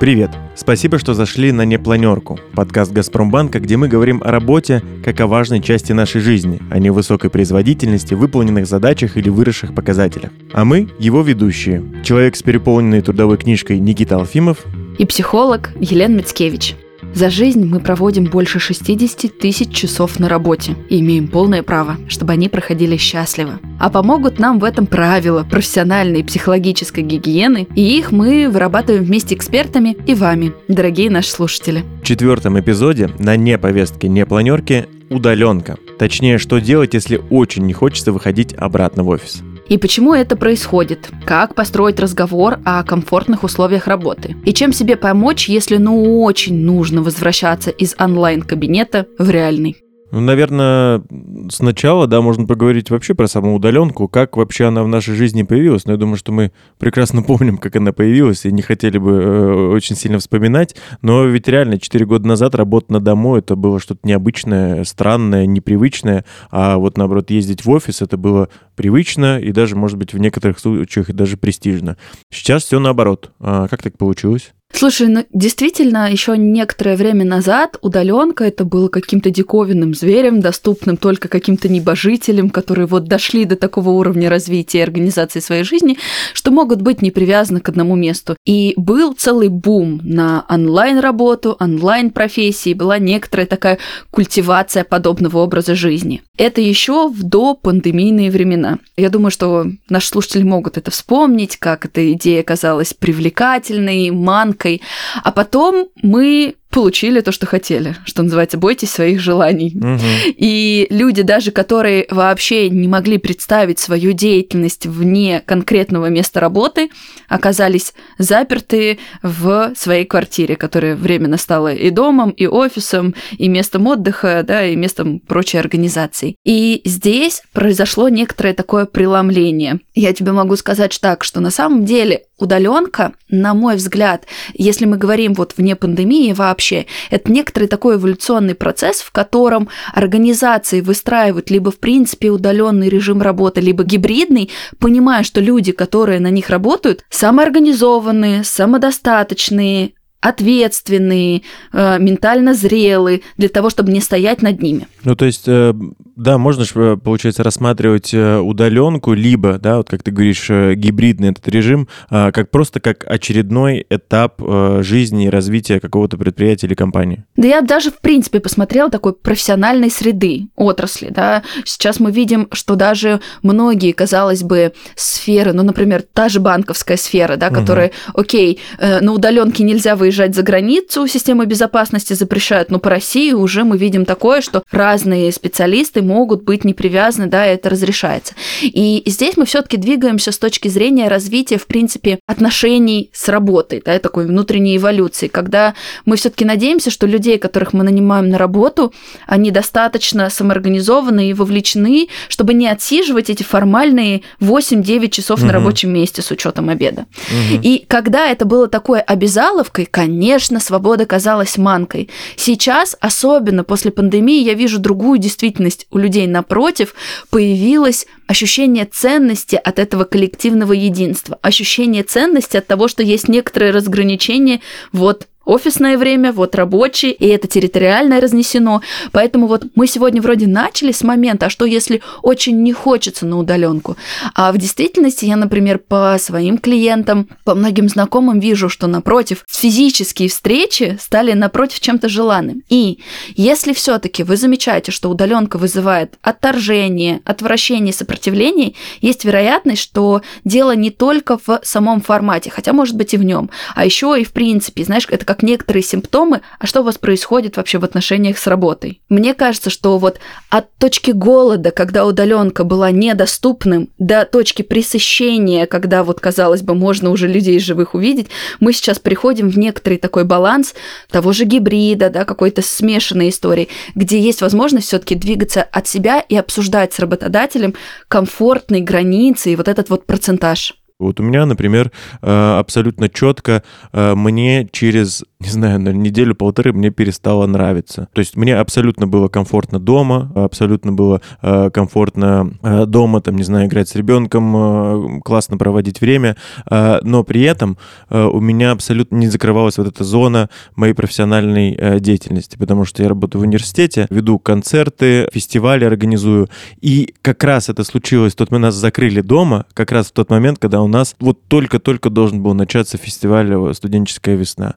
[0.00, 0.32] Привет!
[0.56, 5.62] Спасибо, что зашли на «Непланерку»– подкаст «Газпромбанка», где мы говорим о работе как о важной
[5.62, 10.32] части нашей жизни, а не высокой производительности, выполненных задачах или выросших показателях.
[10.52, 11.84] А мы– его ведущие.
[12.02, 14.64] Человек с переполненной трудовой книжкой Никита Алфимов
[14.98, 16.76] и психолог Елена Мицкевич.
[17.14, 22.32] За жизнь мы проводим больше 60 тысяч часов на работе и имеем полное право, чтобы
[22.32, 23.60] они проходили счастливо.
[23.78, 29.36] А помогут нам в этом правила профессиональной и психологической гигиены, и их мы вырабатываем вместе
[29.36, 31.84] экспертами и вами, дорогие наши слушатели.
[32.02, 35.76] В четвертом эпизоде на не повестке, не планерке удаленка.
[35.98, 39.42] Точнее, что делать, если очень не хочется выходить обратно в офис.
[39.68, 41.10] И почему это происходит?
[41.24, 44.36] Как построить разговор о комфортных условиях работы?
[44.44, 49.83] И чем себе помочь, если ну очень нужно возвращаться из онлайн-кабинета в реальный?
[50.14, 51.02] Ну, наверное,
[51.50, 55.86] сначала, да, можно поговорить вообще про саму удаленку, как вообще она в нашей жизни появилась.
[55.86, 59.52] Но я думаю, что мы прекрасно помним, как она появилась, и не хотели бы э,
[59.70, 60.76] очень сильно вспоминать.
[61.02, 66.24] Но ведь реально 4 года назад работа на дому это было что-то необычное, странное, непривычное.
[66.52, 70.60] А вот наоборот, ездить в офис это было привычно и даже, может быть, в некоторых
[70.60, 71.96] случаях даже престижно.
[72.30, 73.32] Сейчас все наоборот.
[73.40, 74.52] А как так получилось?
[74.76, 81.28] Слушай, ну действительно, еще некоторое время назад удаленка это было каким-то диковинным зверем, доступным только
[81.28, 85.96] каким-то небожителям, которые вот дошли до такого уровня развития и организации своей жизни,
[86.32, 88.36] что могут быть не привязаны к одному месту.
[88.44, 93.78] И был целый бум на онлайн-работу, онлайн-профессии, была некоторая такая
[94.10, 96.22] культивация подобного образа жизни.
[96.36, 98.80] Это еще в допандемийные времена.
[98.96, 104.82] Я думаю, что наши слушатели могут это вспомнить, как эта идея казалась привлекательной, манкой, ошибкой.
[105.22, 109.76] А потом мы получили то, что хотели, что называется, бойтесь своих желаний.
[109.76, 110.34] Угу.
[110.36, 116.90] И люди даже, которые вообще не могли представить свою деятельность вне конкретного места работы,
[117.28, 124.42] оказались заперты в своей квартире, которая временно стала и домом, и офисом, и местом отдыха,
[124.44, 126.34] да, и местом прочей организации.
[126.44, 129.78] И здесь произошло некоторое такое преломление.
[129.94, 134.96] Я тебе могу сказать так, что на самом деле удаленка, на мой взгляд, если мы
[134.96, 136.86] говорим вот вне пандемии вообще, вообще.
[137.10, 143.60] Это некоторый такой эволюционный процесс, в котором организации выстраивают либо в принципе удаленный режим работы,
[143.60, 151.42] либо гибридный, понимая, что люди, которые на них работают, самоорганизованные, самодостаточные, ответственные,
[151.72, 154.86] э, ментально зрелые для того, чтобы не стоять над ними.
[155.04, 155.74] Ну, то есть, э,
[156.16, 161.46] да, можно же, э, получается, рассматривать удаленку, либо, да, вот как ты говоришь, гибридный этот
[161.48, 164.40] режим, как просто как очередной этап
[164.80, 167.24] жизни и развития какого-то предприятия или компании.
[167.36, 171.42] Да я даже, в принципе, посмотрела такой профессиональной среды, отрасли, да.
[171.64, 177.36] Сейчас мы видим, что даже многие, казалось бы, сферы, ну, например, та же банковская сфера,
[177.36, 178.22] да, которая, угу.
[178.22, 183.78] окей, на удаленке нельзя выезжать за границу, система безопасности запрещает, но по России уже мы
[183.78, 188.34] видим такое, что разные специалисты могут быть не привязаны, да, это разрешается.
[188.62, 193.98] И здесь мы все-таки двигаемся с точки зрения развития, в принципе, отношений с работой, да,
[193.98, 198.92] такой внутренней эволюции, когда мы все-таки надеемся, что людей, которых мы нанимаем на работу,
[199.26, 205.46] они достаточно самоорганизованы и вовлечены, чтобы не отсиживать эти формальные 8-9 часов угу.
[205.46, 207.06] на рабочем месте с учетом обеда.
[207.30, 207.60] Угу.
[207.62, 212.10] И когда это было такой обязаловкой, Конечно, свобода казалась манкой.
[212.34, 215.86] Сейчас, особенно после пандемии, я вижу другую действительность.
[215.94, 216.92] У людей напротив
[217.30, 224.60] появилось ощущение ценности от этого коллективного единства, ощущение ценности от того, что есть некоторые разграничения
[224.92, 228.82] вот офисное время, вот рабочий, и это территориально разнесено.
[229.12, 233.38] Поэтому вот мы сегодня вроде начали с момента, а что если очень не хочется на
[233.38, 233.96] удаленку?
[234.34, 240.28] А в действительности я, например, по своим клиентам, по многим знакомым вижу, что напротив, физические
[240.28, 242.62] встречи стали напротив чем-то желанным.
[242.68, 243.00] И
[243.36, 250.90] если все-таки вы замечаете, что удаленка вызывает отторжение, отвращение, сопротивление, есть вероятность, что дело не
[250.90, 254.84] только в самом формате, хотя может быть и в нем, а еще и в принципе,
[254.84, 258.46] знаешь, это как как некоторые симптомы, а что у вас происходит вообще в отношениях с
[258.46, 259.00] работой.
[259.08, 266.04] Мне кажется, что вот от точки голода, когда удаленка была недоступным, до точки пресыщения, когда
[266.04, 268.28] вот, казалось бы, можно уже людей живых увидеть,
[268.60, 270.72] мы сейчас приходим в некоторый такой баланс
[271.10, 276.36] того же гибрида, да, какой-то смешанной истории, где есть возможность все-таки двигаться от себя и
[276.36, 277.74] обсуждать с работодателем
[278.06, 280.74] комфортные границы и вот этот вот процентаж.
[280.98, 281.90] Вот у меня, например,
[282.22, 283.62] э, абсолютно четко
[283.92, 288.08] э, мне через не знаю, на неделю-полторы мне перестало нравиться.
[288.12, 293.42] То есть мне абсолютно было комфортно дома, абсолютно было э, комфортно э, дома, там, не
[293.42, 296.36] знаю, играть с ребенком, э, классно проводить время,
[296.70, 297.76] э, но при этом
[298.08, 303.02] э, у меня абсолютно не закрывалась вот эта зона моей профессиональной э, деятельности, потому что
[303.02, 306.48] я работаю в университете, веду концерты, фестивали организую,
[306.80, 310.58] и как раз это случилось, тот мы нас закрыли дома, как раз в тот момент,
[310.58, 314.74] когда у нас вот только-только должен был начаться фестиваль «Студенческая весна».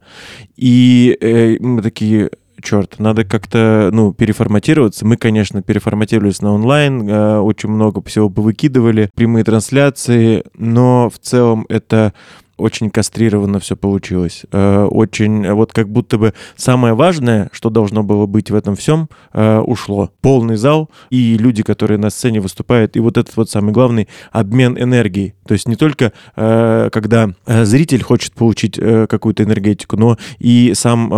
[0.57, 2.31] И э, мы такие,
[2.61, 5.05] черт, надо как-то, ну, переформатироваться.
[5.05, 11.65] Мы, конечно, переформатировались на онлайн, э, очень много всего повыкидывали, прямые трансляции, но в целом
[11.69, 12.13] это
[12.57, 14.45] очень кастрированно все получилось.
[14.51, 19.09] Э, очень, вот как будто бы самое важное, что должно было быть в этом всем,
[19.33, 20.11] э, ушло.
[20.21, 24.77] Полный зал и люди, которые на сцене выступают, и вот этот вот самый главный обмен
[24.77, 25.35] энергией.
[25.45, 31.13] То есть не только э, когда зритель хочет получить какую-то энергетику, но и сам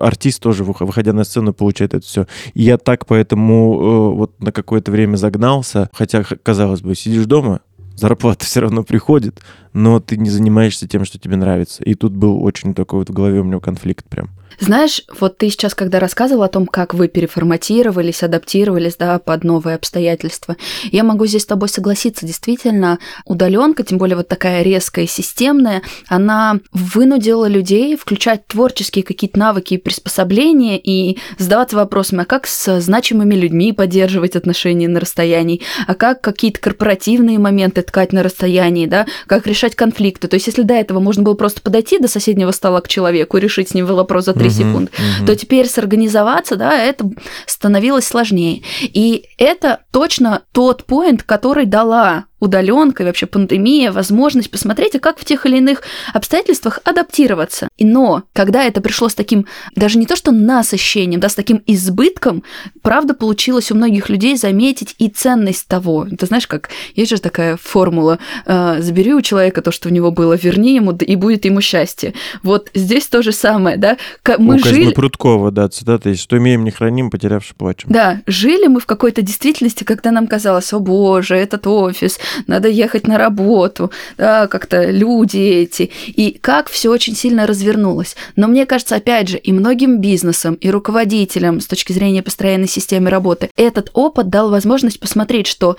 [0.00, 2.26] артист тоже, выходя на сцену, получает это все.
[2.54, 7.60] И я так поэтому вот на какое-то время загнался, хотя, казалось бы, сидишь дома,
[7.96, 9.40] зарплата все равно приходит,
[9.76, 11.84] но ты не занимаешься тем, что тебе нравится.
[11.84, 14.30] И тут был очень такой вот в голове у меня конфликт прям.
[14.58, 19.76] Знаешь, вот ты сейчас, когда рассказывал о том, как вы переформатировались, адаптировались, да, под новые
[19.76, 22.24] обстоятельства, я могу здесь с тобой согласиться.
[22.26, 29.38] Действительно, удаленка, тем более вот такая резкая и системная, она вынудила людей включать творческие какие-то
[29.38, 35.60] навыки и приспособления и задаваться вопросами, а как с значимыми людьми поддерживать отношения на расстоянии,
[35.86, 40.28] а как какие-то корпоративные моменты ткать на расстоянии, да, как решать конфликты.
[40.28, 43.40] То есть, если до этого можно было просто подойти до соседнего стола к человеку и
[43.40, 45.26] решить с ним вопрос за три угу, секунды, угу.
[45.26, 47.10] то теперь сорганизоваться, да, это
[47.46, 48.62] становилось сложнее.
[48.82, 55.18] И это точно тот поинт, который дала удаленка и вообще пандемия, возможность посмотреть, а как
[55.18, 57.68] в тех или иных обстоятельствах адаптироваться.
[57.76, 61.62] И но, когда это пришло с таким, даже не то что насыщением, да, с таким
[61.66, 62.42] избытком,
[62.82, 66.06] правда получилось у многих людей заметить и ценность того.
[66.18, 70.10] Ты знаешь, как есть же такая формула, э, забери у человека то, что у него
[70.10, 72.14] было, верни ему, и будет ему счастье.
[72.42, 73.96] Вот здесь то же самое, да.
[74.38, 74.92] Мы у жили...
[74.92, 77.90] Прудкова, да, цитата есть, что имеем, не храним, потерявши плачем.
[77.90, 83.06] Да, жили мы в какой-то действительности, когда нам казалось, о боже, этот офис, надо ехать
[83.06, 88.16] на работу, да, как-то люди эти, и как все очень сильно развернулось.
[88.36, 93.10] Но мне кажется, опять же, и многим бизнесам, и руководителям с точки зрения построенной системы
[93.10, 95.76] работы, этот опыт дал возможность посмотреть, что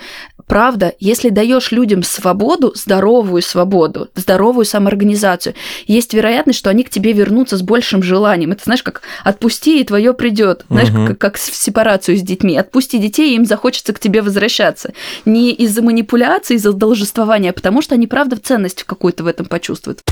[0.48, 5.54] правда, если даешь людям свободу, здоровую свободу, здоровую самоорганизацию,
[5.86, 8.50] есть вероятность, что они к тебе вернутся с большим желанием.
[8.52, 10.64] Это знаешь, как отпусти, и твое придет.
[10.68, 11.06] Знаешь, угу.
[11.06, 12.56] как, как в сепарацию с детьми.
[12.56, 14.92] Отпусти детей, и им захочется к тебе возвращаться.
[15.24, 20.02] Не из-за манипуляции, из-за должествования, а потому что они, правда, ценность какую-то в этом почувствуют.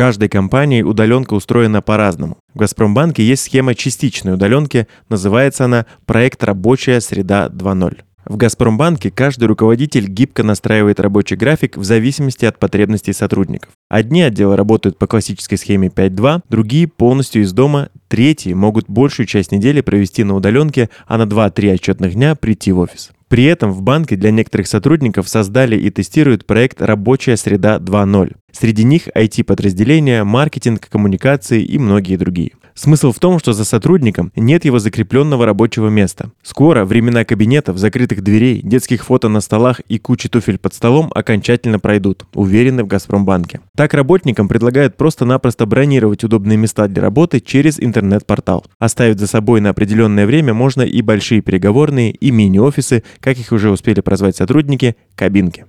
[0.00, 2.38] Каждой компании удаленка устроена по-разному.
[2.54, 7.98] В Газпромбанке есть схема частичной удаленки, называется она «Проект «Рабочая среда 2.0».
[8.24, 13.72] В Газпромбанке каждый руководитель гибко настраивает рабочий график в зависимости от потребностей сотрудников.
[13.90, 19.50] Одни отделы работают по классической схеме 5.2, другие полностью из дома, третьи могут большую часть
[19.50, 23.10] недели провести на удаленке, а на 2-3 отчетных дня прийти в офис.
[23.26, 28.36] При этом в банке для некоторых сотрудников создали и тестируют проект «Рабочая среда 2.0».
[28.52, 32.52] Среди них IT-подразделения, маркетинг, коммуникации и многие другие.
[32.74, 36.30] Смысл в том, что за сотрудником нет его закрепленного рабочего места.
[36.42, 41.78] Скоро времена кабинетов, закрытых дверей, детских фото на столах и кучи туфель под столом окончательно
[41.78, 43.60] пройдут, уверены в Газпромбанке.
[43.80, 48.62] Так работникам предлагают просто-напросто бронировать удобные места для работы через интернет-портал.
[48.78, 53.70] Оставить за собой на определенное время можно и большие переговорные, и мини-офисы, как их уже
[53.70, 55.64] успели прозвать сотрудники, кабинки.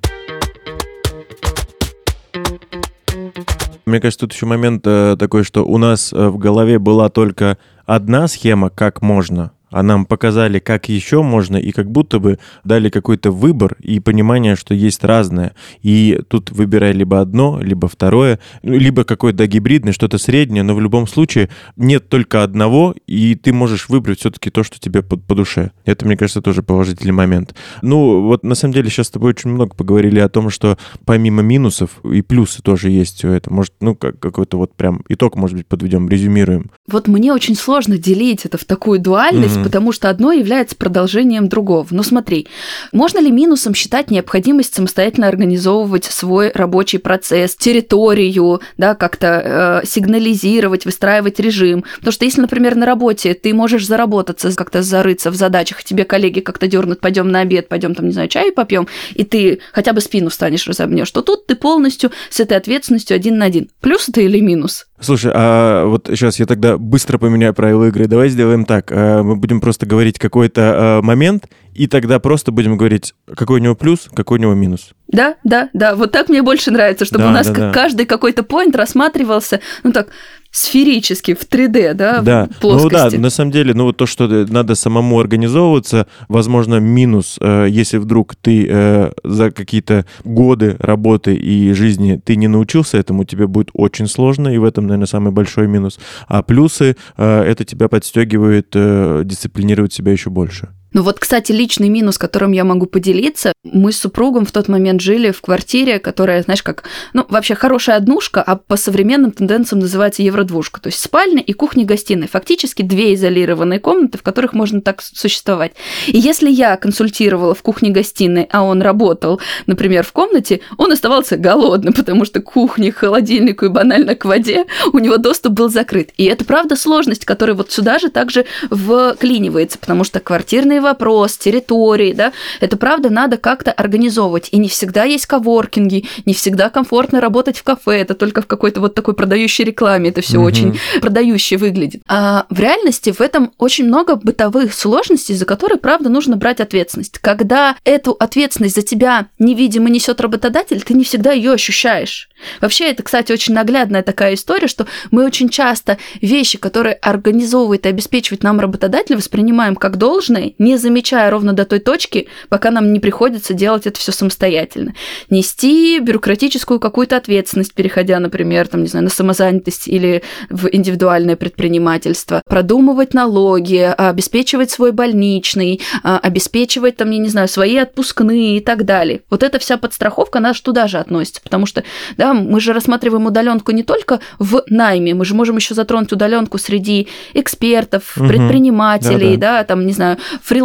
[3.85, 7.57] Мне кажется, тут еще момент э, такой, что у нас э, в голове была только
[7.85, 12.89] одна схема, как можно а нам показали, как еще можно, и как будто бы дали
[12.89, 15.53] какой-то выбор и понимание, что есть разное.
[15.81, 20.81] И тут выбирай либо одно, либо второе, ну, либо какое-то гибридное, что-то среднее, но в
[20.81, 25.35] любом случае нет только одного, и ты можешь выбрать все-таки то, что тебе по, по
[25.35, 25.71] душе.
[25.85, 27.55] Это, мне кажется, тоже положительный момент.
[27.81, 31.41] Ну, вот на самом деле сейчас с тобой очень много поговорили о том, что помимо
[31.41, 33.51] минусов и плюсы тоже есть все это.
[33.53, 36.71] Может, ну, как, какой-то вот прям итог, может быть, подведем, резюмируем.
[36.87, 39.65] вот мне очень сложно делить это в такую дуальность, mm-hmm.
[39.65, 41.87] потому что одно является продолжением другого.
[41.91, 42.47] Но смотри,
[42.91, 50.85] можно ли минусом считать необходимость самостоятельно организовывать свой рабочий процесс, территорию, да, как-то э, сигнализировать,
[50.85, 51.83] выстраивать режим?
[51.97, 56.39] Потому что если, например, на работе ты можешь заработаться, как-то зарыться в задачах, тебе коллеги
[56.39, 60.01] как-то дернут, пойдем на обед, пойдем там, не знаю, чай попьем, и ты хотя бы
[60.01, 63.69] спину встанешь, разомнешь, то тут ты полностью с этой ответственностью один на один.
[63.81, 64.87] Плюс это или минус?
[65.01, 68.05] Слушай, а вот сейчас я тогда быстро поменяю правила игры.
[68.05, 68.91] Давай сделаем так.
[68.91, 73.63] Э, мы будем просто говорить какой-то э, момент, и тогда просто будем говорить, какой у
[73.63, 74.91] него плюс, какой у него минус.
[75.07, 75.95] Да, да, да.
[75.95, 77.71] Вот так мне больше нравится, чтобы да, у нас да, да.
[77.71, 80.07] каждый какой-то поинт рассматривался, ну так,
[80.51, 82.49] сферически, в 3D, да, да.
[82.51, 82.93] в плоскости.
[82.93, 87.67] Ну да, на самом деле, ну вот то, что надо самому организовываться, возможно, минус, э,
[87.69, 93.47] если вдруг ты э, за какие-то годы работы и жизни ты не научился этому, тебе
[93.47, 95.99] будет очень сложно, и в этом, наверное, самый большой минус.
[96.27, 100.69] А плюсы, э, это тебя подстегивает дисциплинировать себя еще больше.
[100.93, 103.53] Ну вот, кстати, личный минус, которым я могу поделиться.
[103.63, 106.83] Мы с супругом в тот момент жили в квартире, которая, знаешь, как,
[107.13, 110.81] ну, вообще хорошая однушка, а по современным тенденциям называется евродвушка.
[110.81, 112.27] То есть спальня и кухня-гостиная.
[112.27, 115.73] Фактически две изолированные комнаты, в которых можно так существовать.
[116.07, 121.93] И если я консультировала в кухне-гостиной, а он работал, например, в комнате, он оставался голодным,
[121.93, 126.09] потому что к кухне, к холодильнику и банально к воде у него доступ был закрыт.
[126.17, 132.13] И это, правда, сложность, которая вот сюда же также вклинивается, потому что квартирные вопрос, территории,
[132.13, 134.49] да, это правда надо как-то организовывать.
[134.51, 138.81] И не всегда есть коворкинги, не всегда комфортно работать в кафе, это только в какой-то
[138.81, 140.47] вот такой продающей рекламе, это все угу.
[140.47, 142.01] очень продающе выглядит.
[142.07, 147.19] А в реальности в этом очень много бытовых сложностей, за которые, правда, нужно брать ответственность.
[147.19, 152.29] Когда эту ответственность за тебя невидимо несет работодатель, ты не всегда ее ощущаешь.
[152.59, 157.89] Вообще, это, кстати, очень наглядная такая история, что мы очень часто вещи, которые организовывает и
[157.89, 162.99] обеспечивает нам работодатель, воспринимаем как должное, не замечая ровно до той точки, пока нам не
[162.99, 164.93] приходится делать это все самостоятельно.
[165.29, 172.41] Нести бюрократическую какую-то ответственность, переходя, например, там, не знаю, на самозанятость или в индивидуальное предпринимательство,
[172.45, 178.85] продумывать налоги, обеспечивать свой больничный, а, обеспечивать, там, я не знаю, свои отпускные и так
[178.85, 179.21] далее.
[179.29, 181.83] Вот эта вся подстраховка, она туда же относится, потому что,
[182.17, 186.57] да, мы же рассматриваем удаленку не только в найме, мы же можем еще затронуть удаленку
[186.57, 188.27] среди экспертов, угу.
[188.27, 189.57] предпринимателей, да, да.
[189.59, 190.60] да, там, не знаю, фрилансеров,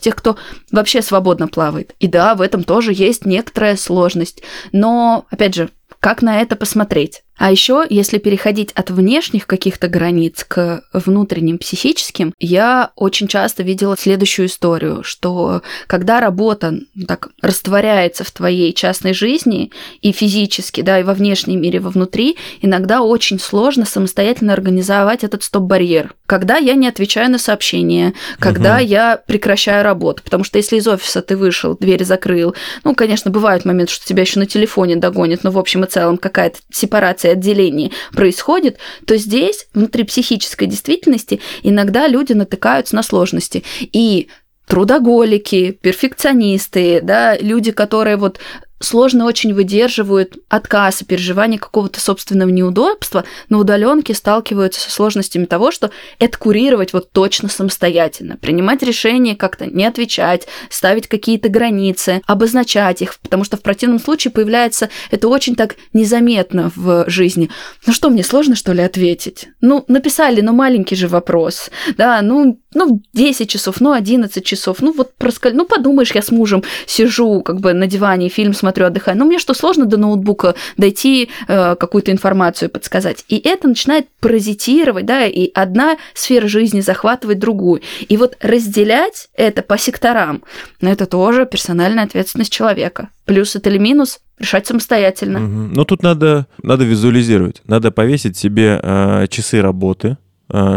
[0.00, 0.36] тех, кто
[0.70, 1.94] вообще свободно плавает.
[1.98, 4.42] И да, в этом тоже есть некоторая сложность.
[4.72, 7.22] Но, опять же, как на это посмотреть?
[7.40, 13.96] А еще, если переходить от внешних каких-то границ к внутренним психическим, я очень часто видела
[13.96, 21.00] следующую историю, что когда работа ну, так растворяется в твоей частной жизни и физически, да,
[21.00, 26.12] и во внешнем мире, во внутри, иногда очень сложно самостоятельно организовать этот стоп-барьер.
[26.26, 28.84] Когда я не отвечаю на сообщения, когда угу.
[28.84, 32.54] я прекращаю работу, потому что если из офиса ты вышел, дверь закрыл,
[32.84, 36.18] ну, конечно, бывают моменты, что тебя еще на телефоне догонят, но в общем и целом
[36.18, 43.64] какая-то сепарация отделении происходит, то здесь, внутри психической действительности, иногда люди натыкаются на сложности.
[43.92, 44.28] И
[44.66, 48.38] трудоголики, перфекционисты, да, люди, которые вот
[48.80, 55.70] сложно очень выдерживают отказ и переживание какого-то собственного неудобства, на удаленке сталкиваются со сложностями того,
[55.70, 63.02] что это курировать вот точно самостоятельно, принимать решения как-то не отвечать, ставить какие-то границы, обозначать
[63.02, 67.50] их, потому что в противном случае появляется это очень так незаметно в жизни.
[67.86, 69.48] Ну что, мне сложно что ли ответить?
[69.60, 74.92] Ну, написали, но маленький же вопрос, да, ну, ну, 10 часов, ну, 11 часов, ну,
[74.92, 75.54] вот проскаль...
[75.54, 79.18] ну, подумаешь, я с мужем сижу как бы на диване, фильм смотрю, отдыхаю.
[79.18, 83.24] Ну, мне что, сложно до ноутбука дойти, э, какую-то информацию подсказать?
[83.28, 87.82] И это начинает паразитировать, да, и одна сфера жизни захватывает другую.
[88.08, 90.42] И вот разделять это по секторам,
[90.80, 93.08] ну, это тоже персональная ответственность человека.
[93.24, 95.38] Плюс это или минус, решать самостоятельно.
[95.38, 95.74] Угу.
[95.74, 97.62] Но тут надо, надо визуализировать.
[97.66, 100.16] Надо повесить себе э, часы работы,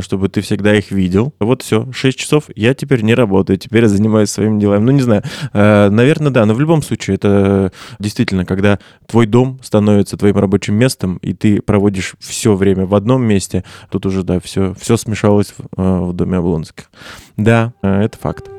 [0.02, 1.34] чтобы ты всегда их видел.
[1.40, 4.84] Вот все, 6 часов, я теперь не работаю, теперь я занимаюсь своими делами.
[4.84, 9.60] Ну, не знаю, а, наверное, да, но в любом случае это действительно, когда твой дом
[9.64, 14.40] становится твоим рабочим местом, и ты проводишь все время в одном месте, тут уже, да,
[14.40, 16.92] все, все смешалось в, а, в доме Облонских.
[17.38, 18.50] Да, это факт.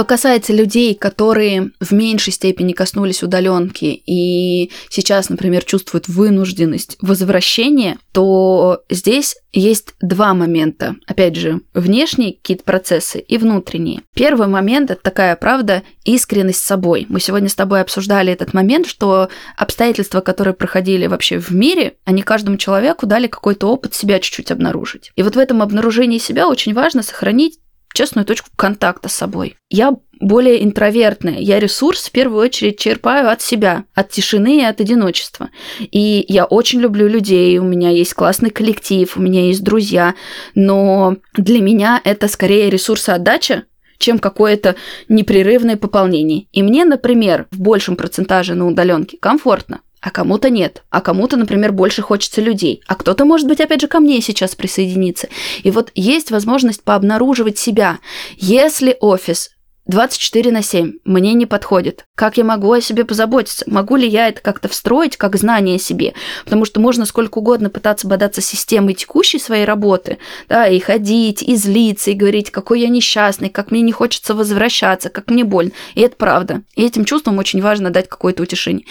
[0.00, 7.98] Что касается людей, которые в меньшей степени коснулись удаленки и сейчас, например, чувствуют вынужденность возвращения,
[8.12, 10.96] то здесь есть два момента.
[11.06, 14.00] Опять же, внешние какие-то процессы и внутренние.
[14.14, 17.04] Первый момент– это такая, правда, искренность с собой.
[17.10, 22.22] Мы сегодня с тобой обсуждали этот момент, что обстоятельства, которые проходили вообще в мире, они
[22.22, 25.12] каждому человеку дали какой-то опыт себя чуть-чуть обнаружить.
[25.16, 27.58] И вот в этом обнаружении себя очень важно сохранить
[27.92, 29.56] честную точку контакта с собой.
[29.68, 31.38] Я более интровертная.
[31.38, 35.48] Я ресурс в первую очередь черпаю от себя, от тишины и от одиночества.
[35.80, 40.14] И я очень люблю людей, у меня есть классный коллектив, у меня есть друзья,
[40.54, 43.64] но для меня это скорее ресурсоотдача,
[43.98, 44.76] чем какое-то
[45.08, 46.46] непрерывное пополнение.
[46.52, 51.72] И мне, например, в большем процентаже на удаленке комфортно а кому-то нет, а кому-то, например,
[51.72, 55.28] больше хочется людей, а кто-то, может быть, опять же, ко мне сейчас присоединиться.
[55.62, 57.98] И вот есть возможность пообнаруживать себя.
[58.36, 59.50] Если офис
[59.90, 62.04] 24 на 7 мне не подходит.
[62.14, 63.64] Как я могу о себе позаботиться?
[63.66, 66.14] Могу ли я это как-то встроить как знание о себе?
[66.44, 70.18] Потому что можно сколько угодно пытаться бодаться системой текущей своей работы,
[70.48, 75.08] да, и ходить, и злиться, и говорить, какой я несчастный, как мне не хочется возвращаться,
[75.08, 75.72] как мне больно.
[75.94, 76.62] И это правда.
[76.76, 78.86] И этим чувствам очень важно дать какое-то утешение.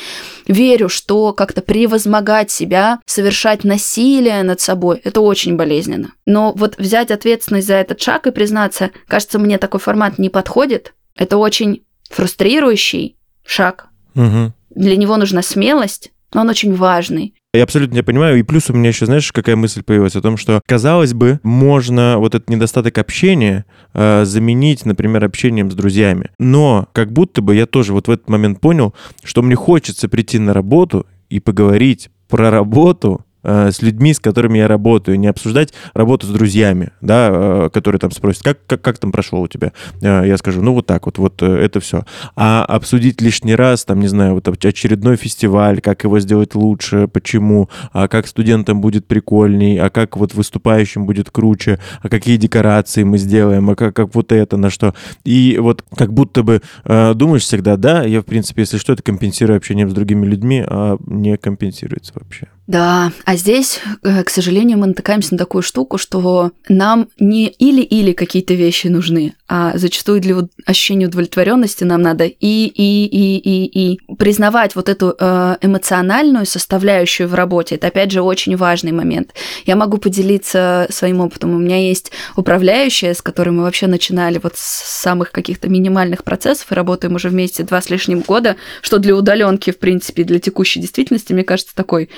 [0.48, 6.12] Верю, что как-то превозмогать себя, совершать насилие над собой, это очень болезненно.
[6.26, 10.89] Но вот взять ответственность за этот шаг и признаться, кажется, мне такой формат не подходит,
[11.20, 13.90] это очень фрустрирующий шаг.
[14.16, 14.54] Угу.
[14.76, 17.36] Для него нужна смелость, но он очень важный.
[17.54, 18.40] Я абсолютно не понимаю.
[18.40, 22.18] И плюс у меня еще, знаешь, какая мысль появилась о том, что, казалось бы, можно
[22.20, 26.30] вот этот недостаток общения э, заменить, например, общением с друзьями.
[26.40, 30.40] Но как будто бы я тоже вот в этот момент понял, что мне хочется прийти
[30.40, 36.28] на работу и поговорить про работу с людьми, с которыми я работаю, не обсуждать работу
[36.28, 39.72] с друзьями, да, э, которые там спросят, как, как, как там прошло у тебя?
[40.02, 42.04] Э, я скажу, ну вот так вот, вот это все.
[42.36, 47.70] А обсудить лишний раз, там, не знаю, вот очередной фестиваль, как его сделать лучше, почему,
[47.94, 53.18] а как студентам будет прикольней, а как вот выступающим будет круче, а какие декорации мы
[53.18, 54.94] сделаем, а как, как вот это, на что.
[55.24, 59.58] И вот как будто бы думаешь всегда, да, я, в принципе, если что, это компенсирую
[59.58, 62.48] общением с другими людьми, а не компенсируется вообще.
[62.70, 68.14] Да, а здесь, э, к сожалению, мы натыкаемся на такую штуку, что нам не или-или
[68.14, 74.00] какие-то вещи нужны, а зачастую для ощущения удовлетворенности нам надо и, и, и, и, и.
[74.16, 79.36] Признавать вот эту э, эмоциональную составляющую в работе, это, опять же, очень важный момент.
[79.68, 81.54] Я могу поделиться своим опытом.
[81.54, 86.72] У меня есть управляющая, с которой мы вообще начинали вот с самых каких-то минимальных процессов
[86.72, 90.80] и работаем уже вместе два с лишним года, что для удаленки, в принципе, для текущей
[90.80, 92.10] действительности, мне кажется, такой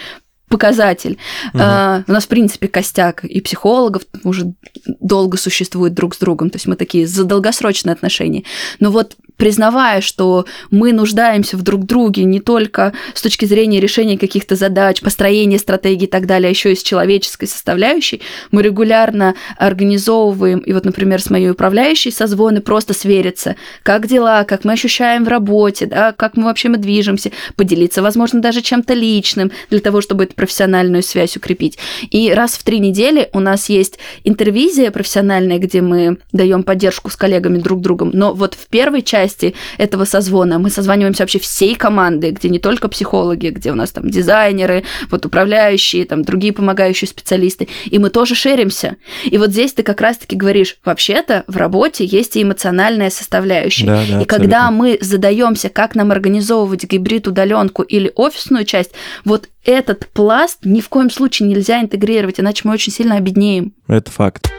[0.51, 1.17] показатель.
[1.53, 1.63] Угу.
[1.63, 4.53] Uh, у нас, в принципе, костяк и психологов уже
[4.85, 8.43] долго существует друг с другом, то есть мы такие за долгосрочные отношения.
[8.79, 14.15] Но вот признавая, что мы нуждаемся в друг друге не только с точки зрения решения
[14.15, 19.33] каких-то задач, построения стратегий и так далее, а еще и с человеческой составляющей, мы регулярно
[19.57, 25.25] организовываем, и вот, например, с моей управляющей созвоны просто свериться, как дела, как мы ощущаем
[25.25, 30.01] в работе, да, как мы вообще мы движемся, поделиться, возможно, даже чем-то личным для того,
[30.01, 31.79] чтобы эту профессиональную связь укрепить.
[32.11, 37.15] И раз в три недели у нас есть интервизия профессиональная, где мы даем поддержку с
[37.15, 40.59] коллегами друг другом, но вот в первой части части этого созвона.
[40.59, 45.25] Мы созваниваемся вообще всей команды, где не только психологи, где у нас там дизайнеры, вот
[45.25, 48.97] управляющие, там другие помогающие специалисты, и мы тоже шеримся.
[49.23, 53.85] И вот здесь ты как раз-таки говоришь, вообще-то в работе есть и эмоциональная составляющая.
[53.85, 54.25] Да, да, и абсолютно.
[54.25, 58.91] когда мы задаемся, как нам организовывать гибрид удаленку или офисную часть,
[59.25, 63.73] вот этот пласт ни в коем случае нельзя интегрировать, иначе мы очень сильно обеднеем.
[63.87, 64.51] Это факт.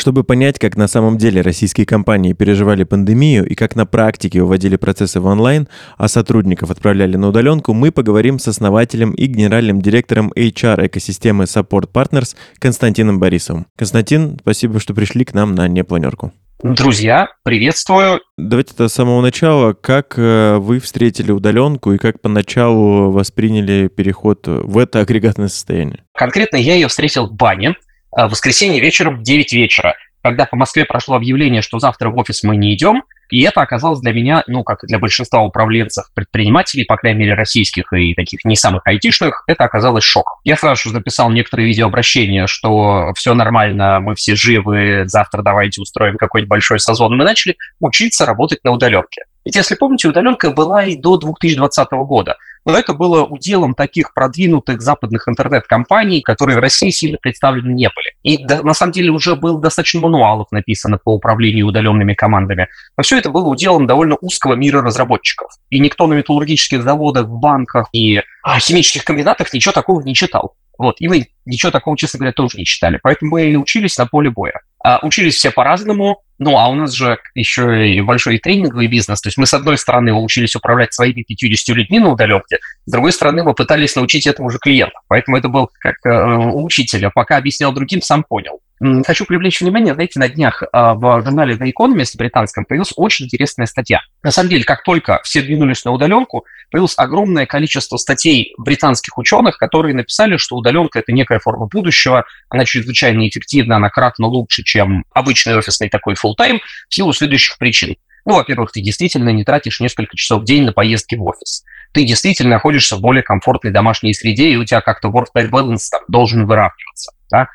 [0.00, 4.76] Чтобы понять, как на самом деле российские компании переживали пандемию и как на практике уводили
[4.76, 10.32] процессы в онлайн, а сотрудников отправляли на удаленку, мы поговорим с основателем и генеральным директором
[10.34, 13.66] HR экосистемы Support Partners Константином Борисовым.
[13.76, 16.32] Константин, спасибо, что пришли к нам на непланерку.
[16.62, 18.22] Друзья, приветствую.
[18.38, 19.74] Давайте с самого начала.
[19.74, 26.04] Как э, вы встретили удаленку и как поначалу восприняли переход в это агрегатное состояние?
[26.14, 27.74] Конкретно я ее встретил в бане.
[28.16, 32.16] Э, в воскресенье вечером в 9 вечера, когда по Москве прошло объявление, что завтра в
[32.18, 36.84] офис мы не идем, и это оказалось для меня, ну, как для большинства управленцев, предпринимателей,
[36.84, 40.40] по крайней мере, российских и таких не самых айтишных, это оказалось шок.
[40.42, 46.16] Я сразу же записал некоторые видеообращения, что все нормально, мы все живы, завтра давайте устроим
[46.16, 47.16] какой-нибудь большой созвон.
[47.16, 49.22] Мы начали учиться работать на удаленке.
[49.44, 52.36] Ведь, если помните, удаленка была и до 2020 года.
[52.64, 58.12] Но это было уделом таких продвинутых западных интернет-компаний, которые в России сильно представлены не были.
[58.22, 62.68] И да, на самом деле уже было достаточно мануалов написано по управлению удаленными командами.
[62.96, 65.50] Но все это было уделом довольно узкого мира разработчиков.
[65.70, 70.54] И никто на металлургических заводах, в банках и а, химических комбинатах ничего такого не читал.
[70.78, 72.98] Вот, и мы ничего такого, честно говоря, тоже не читали.
[73.02, 74.60] Поэтому мы и учились на поле боя.
[74.82, 79.20] А, учились все по-разному, ну, а у нас же еще и большой тренинговый бизнес.
[79.20, 83.12] То есть мы, с одной стороны, учились управлять своими 50 людьми на удаленке, с другой
[83.12, 85.02] стороны, мы пытались научить этому же клиентов.
[85.08, 88.60] Поэтому это был как э, учитель, а пока объяснял другим, сам понял.
[89.06, 93.66] Хочу привлечь внимание, знаете, на днях а, в журнале The Economist британском появилась очень интересная
[93.66, 94.00] статья.
[94.22, 99.58] На самом деле, как только все двинулись на удаленку, появилось огромное количество статей британских ученых,
[99.58, 105.04] которые написали, что удаленка– это некая форма будущего, она чрезвычайно эффективна, она кратно лучше, чем
[105.12, 107.96] обычный офисный такой full time в силу следующих причин.
[108.24, 111.64] Ну, во-первых, ты действительно не тратишь несколько часов в день на поездки в офис.
[111.92, 116.00] Ты действительно находишься в более комфортной домашней среде, и у тебя как-то work-life balance там,
[116.08, 117.12] должен выравниваться.
[117.30, 117.48] Да?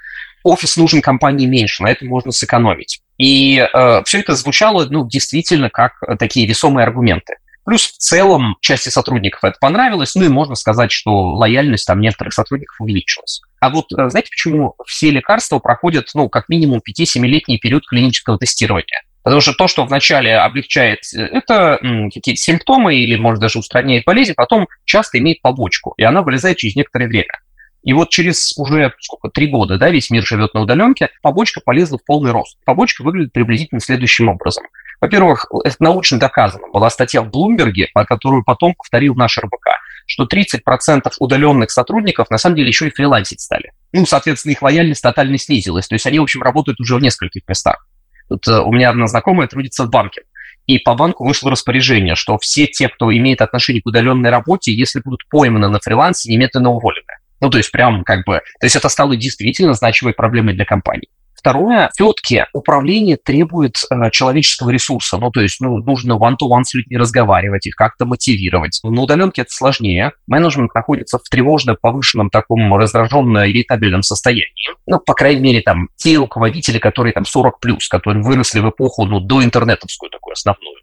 [0.45, 3.01] Офис нужен компании меньше, на этом можно сэкономить.
[3.17, 7.35] И э, все это звучало, ну, действительно, как такие весомые аргументы.
[7.65, 12.33] Плюс в целом части сотрудников это понравилось, ну и можно сказать, что лояльность там некоторых
[12.33, 13.41] сотрудников увеличилась.
[13.59, 19.01] А вот э, знаете, почему все лекарства проходят, ну, как минимум 5-7-летний период клинического тестирования?
[19.23, 21.79] Потому что то, что вначале облегчает, э, это
[22.13, 26.75] какие-то симптомы или, может, даже устраняет болезнь, потом часто имеет побочку, и она вылезает через
[26.75, 27.39] некоторое время.
[27.85, 31.99] И вот через уже сколько, три года, да, весь мир живет на удаленке, побочка полезла
[31.99, 32.57] в полный рост.
[32.65, 34.65] Побочка выглядит приблизительно следующим образом.
[34.99, 36.67] Во-первых, это научно доказано.
[36.73, 39.67] Была статья в Блумберге, которую потом повторил наш РБК,
[40.07, 43.71] что 30% удаленных сотрудников на самом деле еще и фрилансить стали.
[43.93, 45.87] Ну, соответственно, их лояльность тотально снизилась.
[45.87, 47.87] То есть они, в общем, работают уже в нескольких местах.
[48.29, 50.23] Тут э, у меня одна знакомая трудится в банке.
[50.65, 55.01] И по банку вышло распоряжение, что все те, кто имеет отношение к удаленной работе, если
[55.01, 57.13] будут пойманы на фрилансе, немедленно уволены.
[57.41, 58.41] Ну, то есть прям как бы...
[58.59, 61.09] То есть это стало действительно значимой проблемой для компании.
[61.45, 65.17] Второе, все-таки управление требует э, человеческого ресурса.
[65.19, 68.79] Ну, то есть, ну, нужно one-to-one с людьми разговаривать, их как-то мотивировать.
[68.83, 70.13] На удаленке это сложнее.
[70.25, 74.71] Менеджмент находится в тревожно повышенном таком раздраженно-ирритабельном состоянии.
[74.87, 77.51] Ну, по крайней мере, там, те руководители, которые там 40+,
[77.91, 80.77] которые выросли в эпоху, ну, до интернетовскую такую основную.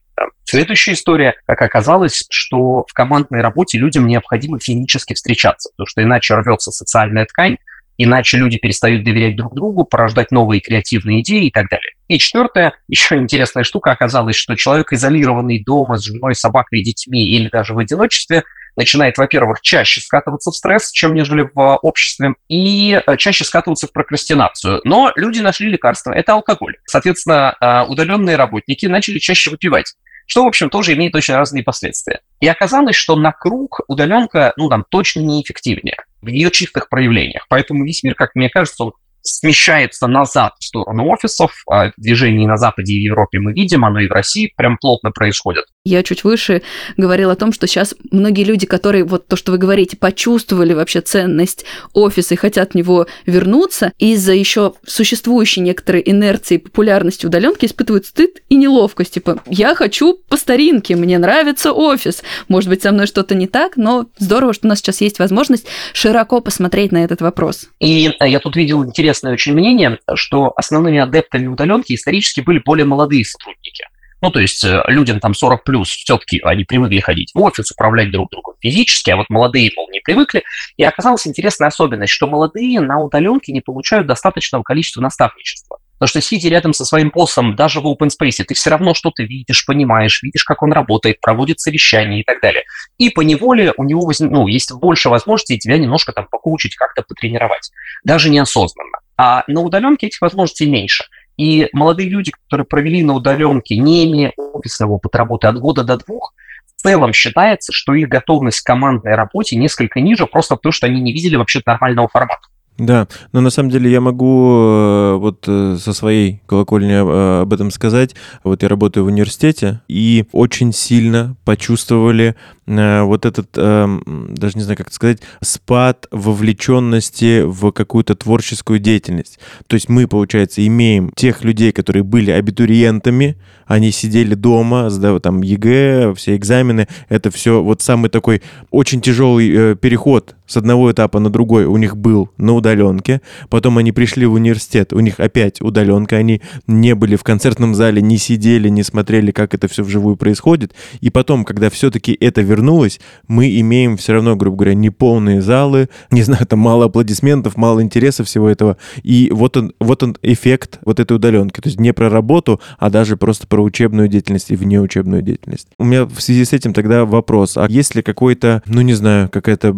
[0.44, 6.34] Следующая история, как оказалось, что в командной работе людям необходимо физически встречаться, потому что иначе
[6.34, 7.56] рвется социальная ткань,
[7.96, 11.92] иначе люди перестают доверять друг другу, порождать новые креативные идеи и так далее.
[12.08, 17.48] И четвертое, еще интересная штука оказалась, что человек, изолированный дома с женой, собакой детьми или
[17.48, 18.44] даже в одиночестве,
[18.76, 23.92] начинает, во-первых, чаще скатываться в стресс, чем нежели в обществе, и э, чаще скатываться в
[23.92, 24.80] прокрастинацию.
[24.84, 26.76] Но люди нашли лекарство, это алкоголь.
[26.86, 29.94] Соответственно, э, удаленные работники начали чаще выпивать
[30.26, 32.20] что, в общем, тоже имеет очень разные последствия.
[32.40, 37.46] И оказалось, что на круг удаленка, ну, там, точно неэффективнее в ее чистых проявлениях.
[37.48, 41.52] Поэтому весь мир, как мне кажется, он смещается назад в сторону офисов.
[41.70, 45.10] А движение на Западе и в Европе мы видим, оно и в России прям плотно
[45.10, 45.64] происходит.
[45.84, 46.62] Я чуть выше
[46.96, 51.00] говорила о том, что сейчас многие люди, которые, вот то, что вы говорите, почувствовали вообще
[51.00, 57.66] ценность офиса и хотят в него вернуться, из-за еще существующей некоторой инерции и популярности удаленки
[57.66, 59.14] испытывают стыд и неловкость.
[59.14, 62.22] Типа, я хочу по старинке, мне нравится офис.
[62.48, 65.66] Может быть, со мной что-то не так, но здорово, что у нас сейчас есть возможность
[65.92, 67.68] широко посмотреть на этот вопрос.
[67.80, 72.86] И э, я тут видел интересное очень мнение, что основными адептами удаленки исторически были более
[72.86, 73.84] молодые сотрудники.
[74.22, 78.10] Ну, то есть э, людям там 40 плюс все-таки они привыкли ходить в офис, управлять
[78.10, 80.44] друг другом физически, а вот молодые, мол, не привыкли.
[80.76, 85.78] И оказалась интересная особенность, что молодые на удаленке не получают достаточного количества наставничества.
[86.02, 89.22] Потому что сидя рядом со своим боссом, даже в open space, ты все равно что-то
[89.22, 92.64] видишь, понимаешь, видишь, как он работает, проводит совещания и так далее.
[92.98, 97.70] И по неволе у него ну, есть больше возможностей тебя немножко там покоучить, как-то потренировать.
[98.02, 98.91] Даже неосознанно.
[99.24, 101.04] А на удаленке этих возможностей меньше.
[101.36, 105.96] И молодые люди, которые провели на удаленке, не имея офисного опыта работы от года до
[105.96, 106.34] двух,
[106.76, 111.00] в целом считается, что их готовность к командной работе несколько ниже, просто потому что они
[111.00, 112.48] не видели вообще нормального формата.
[112.78, 117.52] Да, но на самом деле я могу э, вот э, со своей колокольни э, об
[117.52, 118.14] этом сказать.
[118.44, 124.86] Вот я работаю в университете, и очень сильно почувствовали вот этот, даже не знаю, как
[124.86, 129.40] это сказать, спад вовлеченности в какую-то творческую деятельность.
[129.66, 135.42] То есть мы, получается, имеем тех людей, которые были абитуриентами, они сидели дома, сдав там
[135.42, 141.30] ЕГЭ, все экзамены, это все вот самый такой очень тяжелый переход с одного этапа на
[141.30, 146.16] другой у них был на удаленке, потом они пришли в университет, у них опять удаленка,
[146.16, 150.74] они не были в концертном зале, не сидели, не смотрели, как это все вживую происходит,
[151.00, 156.22] и потом, когда все-таки это вернулось, мы имеем все равно, грубо говоря, неполные залы, не
[156.22, 161.00] знаю, там мало аплодисментов, мало интереса всего этого, и вот он, вот он эффект вот
[161.00, 165.22] этой удаленки, то есть не про работу, а даже просто про учебную деятельность и внеучебную
[165.22, 165.68] деятельность.
[165.78, 169.30] У меня в связи с этим тогда вопрос, а есть ли какой-то, ну не знаю,
[169.30, 169.72] какая-то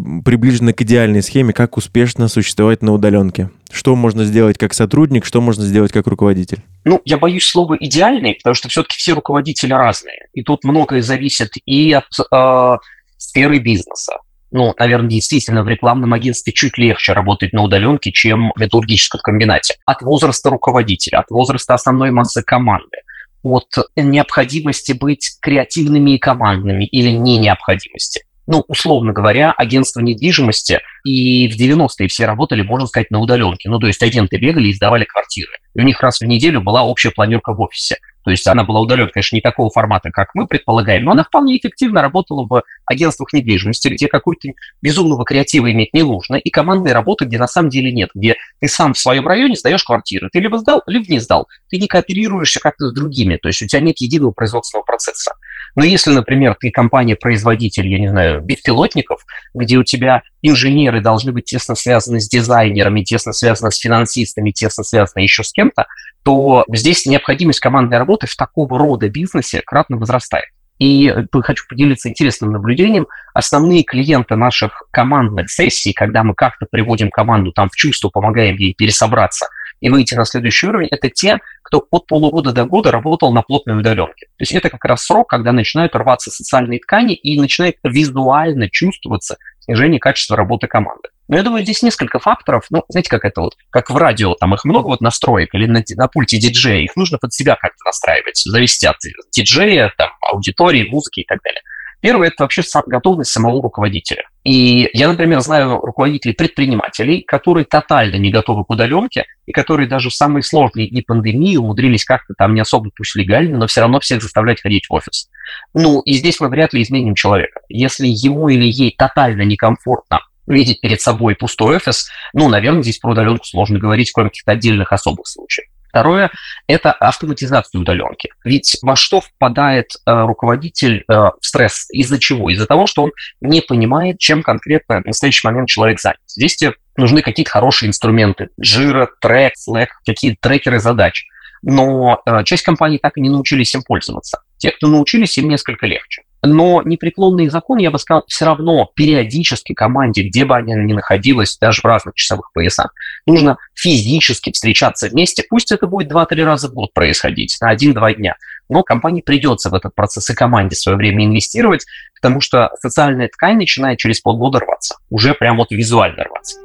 [0.64, 3.50] приближена к идеальной схеме, как успешно существовать на удаленке?
[3.70, 6.58] Что можно сделать как сотрудник, что можно сделать как руководитель?
[6.84, 10.28] Ну, я боюсь слова «идеальный», потому что все-таки все руководители разные.
[10.32, 12.76] И тут многое зависит и от э,
[13.18, 14.14] сферы бизнеса.
[14.50, 19.74] Ну, наверное, действительно, в рекламном агентстве чуть легче работать на удаленке, чем в металлургическом комбинате.
[19.84, 22.98] От возраста руководителя, от возраста основной массы команды,
[23.42, 31.48] от необходимости быть креативными и командными или не необходимости ну, условно говоря, агентство недвижимости, и
[31.48, 33.68] в 90-е все работали, можно сказать, на удаленке.
[33.68, 35.52] Ну, то есть агенты бегали и сдавали квартиры.
[35.74, 37.96] И у них раз в неделю была общая планерка в офисе.
[38.24, 41.58] То есть она была удалена, конечно, не такого формата, как мы предполагаем, но она вполне
[41.58, 44.48] эффективно работала в агентствах недвижимости, где какой-то
[44.80, 48.68] безумного креатива иметь не нужно, и командной работы, где на самом деле нет, где ты
[48.68, 50.30] сам в своем районе сдаешь квартиры.
[50.32, 51.48] Ты либо сдал, либо не сдал.
[51.68, 55.32] Ты не кооперируешься как-то с другими, то есть у тебя нет единого производственного процесса.
[55.76, 61.46] Но если, например, ты компания-производитель, я не знаю, беспилотников, где у тебя инженеры должны быть
[61.46, 65.86] тесно связаны с дизайнерами, тесно связаны с финансистами, тесно связаны еще с кем-то,
[66.24, 70.46] то здесь необходимость командной работы в такого рода бизнесе кратно возрастает.
[70.78, 73.06] И э, хочу поделиться интересным наблюдением.
[73.32, 78.74] Основные клиенты наших командных сессий, когда мы как-то приводим команду там в чувство, помогаем ей
[78.74, 79.46] пересобраться
[79.80, 83.78] и выйти на следующий уровень, это те, кто от полугода до года работал на плотной
[83.78, 84.26] удаленке.
[84.38, 89.36] То есть это как раз срок, когда начинают рваться социальные ткани и начинает визуально чувствоваться
[89.64, 91.08] снижение качества работы команды.
[91.28, 92.66] Но я думаю, здесь несколько факторов.
[92.70, 95.82] Ну, знаете, как это вот, как в радио, там их много вот настроек, или на,
[95.96, 98.96] на пульте диджея, их нужно под себя как-то настраивать, зависит от
[99.32, 101.62] диджея, там, аудитории, музыки и так далее.
[102.04, 104.24] Первое– это вообще готовность самого руководителя.
[104.44, 110.10] И я, например, знаю руководителей предпринимателей, которые тотально не готовы к удаленке, и которые даже
[110.10, 114.00] в самые сложные дни пандемии умудрились как-то там не особо, пусть легально, но все равно
[114.00, 115.30] всех заставлять ходить в офис.
[115.72, 117.62] Ну, и здесь мы вряд ли изменим человека.
[117.70, 123.12] Если ему или ей тотально некомфортно видеть перед собой пустой офис, ну, наверное, здесь про
[123.12, 125.68] удаленку сложно говорить, кроме каких-то отдельных особых случаев.
[125.94, 126.32] Второе–
[126.66, 128.28] это автоматизация удаленки.
[128.44, 131.86] Ведь во что впадает э, руководитель э, в стресс?
[131.92, 132.50] Из-за чего?
[132.50, 136.18] Из-за того, что он не понимает, чем конкретно в настоящий момент человек занят.
[136.26, 138.48] Здесь тебе нужны какие-то хорошие инструменты.
[138.60, 141.26] Jira, Track, Slack, какие-то трекеры задач.
[141.62, 144.42] Но э, часть компаний так и не научились им пользоваться.
[144.56, 149.72] Те, кто научились, им несколько легче но непреклонный закон, я бы сказал, все равно периодически
[149.72, 152.92] команде, где бы она ни находилась, даже в разных часовых поясах,
[153.26, 155.44] нужно физически встречаться вместе.
[155.48, 158.36] Пусть это будет 2-3 раза в год происходить, на 1-2 дня.
[158.68, 163.56] Но компании придется в этот процесс и команде свое время инвестировать, потому что социальная ткань
[163.56, 164.96] начинает через полгода рваться.
[165.10, 166.58] Уже прям вот визуально рваться.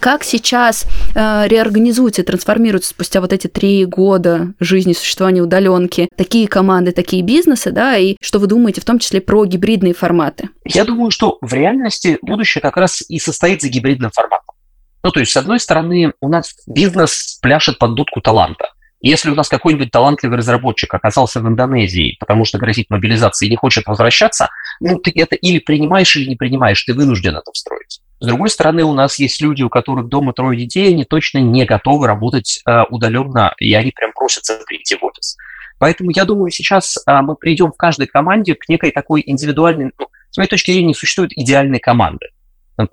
[0.00, 6.48] Как сейчас э, реорганизуются и трансформируются спустя вот эти три года жизни существования удаленки такие
[6.48, 10.48] команды, такие бизнесы, да, и что вы думаете в том числе про гибридные форматы?
[10.64, 14.54] Я думаю, что в реальности будущее как раз и состоит за гибридным форматом.
[15.02, 18.70] Ну, то есть, с одной стороны, у нас бизнес пляшет под дудку таланта.
[19.02, 23.56] Если у нас какой-нибудь талантливый разработчик оказался в Индонезии, потому что грозит мобилизацией и не
[23.56, 28.00] хочет возвращаться, ну, ты это или принимаешь, или не принимаешь, ты вынужден это встроить.
[28.18, 31.64] С другой стороны, у нас есть люди, у которых дома трое детей, они точно не
[31.64, 35.36] готовы работать э, удаленно, и они прям просятся прийти в офис.
[35.78, 40.08] Поэтому я думаю, сейчас э, мы придем в каждой команде к некой такой индивидуальной, ну,
[40.30, 42.26] с моей точки зрения, не существует идеальной команды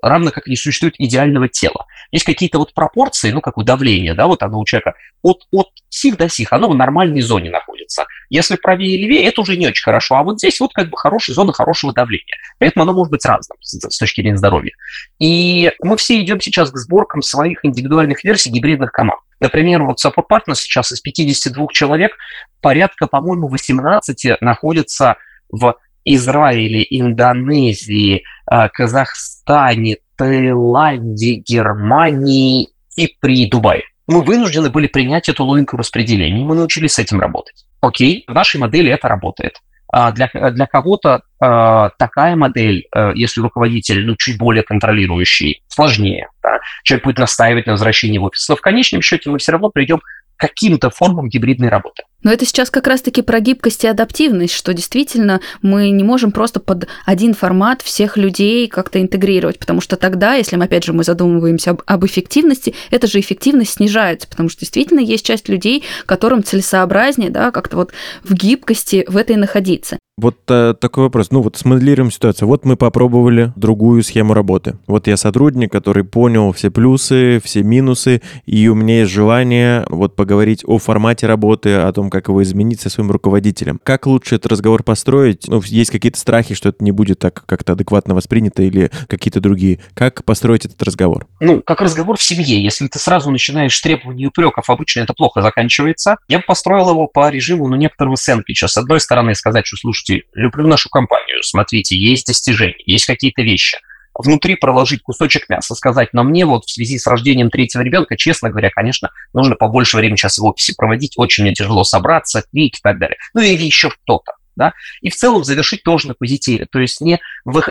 [0.02, 1.86] равно как не существует идеального тела.
[2.10, 5.68] Есть какие-то вот пропорции, ну, как у давления, да, вот оно у человека от, от
[5.88, 8.06] сих до сих, оно в нормальной зоне находится.
[8.30, 10.96] Если правее и левее, это уже не очень хорошо, а вот здесь вот как бы
[10.96, 12.36] хорошая зона хорошего давления.
[12.58, 14.72] Поэтому оно может быть разным с, с точки зрения здоровья.
[15.18, 19.20] И мы все идем сейчас к сборкам своих индивидуальных версий гибридных команд.
[19.40, 22.12] Например, вот Support Partner сейчас из 52 человек
[22.60, 25.16] порядка, по-моему, 18 находятся
[25.50, 28.24] в Израиле, Индонезии,
[28.72, 33.84] Казахстане, Таиланде, Германии и при Дубае.
[34.06, 37.66] Мы вынуждены были принять эту логику распределения, мы научились с этим работать.
[37.80, 39.60] Окей, в нашей модели это работает.
[39.90, 46.28] А для, для кого-то э, такая модель, э, если руководитель ну, чуть более контролирующий, сложнее.
[46.42, 46.58] Да?
[46.84, 48.46] Человек будет настаивать на возвращении в офис.
[48.48, 50.02] Но в конечном счете мы все равно придем
[50.38, 52.04] каким-то формам гибридной работы.
[52.22, 56.58] Но это сейчас как раз-таки про гибкость и адаптивность, что действительно мы не можем просто
[56.58, 61.04] под один формат всех людей как-то интегрировать, потому что тогда, если мы, опять же, мы
[61.04, 66.42] задумываемся об, об эффективности, эта же эффективность снижается, потому что действительно есть часть людей, которым
[66.42, 67.92] целесообразнее, да, как-то вот
[68.24, 69.98] в гибкости в этой находиться.
[70.18, 71.30] Вот э, такой вопрос.
[71.30, 72.48] Ну вот смоделируем ситуацию.
[72.48, 74.76] Вот мы попробовали другую схему работы.
[74.88, 80.16] Вот я сотрудник, который понял все плюсы, все минусы, и у меня есть желание вот
[80.16, 83.80] поговорить о формате работы, о том, как его изменить со своим руководителем.
[83.84, 85.46] Как лучше этот разговор построить?
[85.46, 89.78] Ну, есть какие-то страхи, что это не будет так как-то адекватно воспринято или какие-то другие.
[89.94, 91.28] Как построить этот разговор?
[91.38, 92.60] Ну, как разговор в семье.
[92.60, 96.16] Если ты сразу начинаешь требований упреков, обычно это плохо заканчивается.
[96.26, 98.66] Я бы построил его по режиму, ну, некоторого сэндвича.
[98.66, 103.42] С одной стороны, сказать, что, слушайте, слушайте, люблю нашу компанию, смотрите, есть достижения, есть какие-то
[103.42, 103.78] вещи.
[104.14, 108.50] Внутри проложить кусочек мяса, сказать, но мне вот в связи с рождением третьего ребенка, честно
[108.50, 112.80] говоря, конечно, нужно побольше времени сейчас в офисе проводить, очень мне тяжело собраться, крик и
[112.82, 113.16] так далее.
[113.34, 114.32] Ну или еще что-то.
[114.56, 114.72] Да?
[115.02, 116.66] И в целом завершить тоже на позитиве.
[116.68, 117.20] То есть не,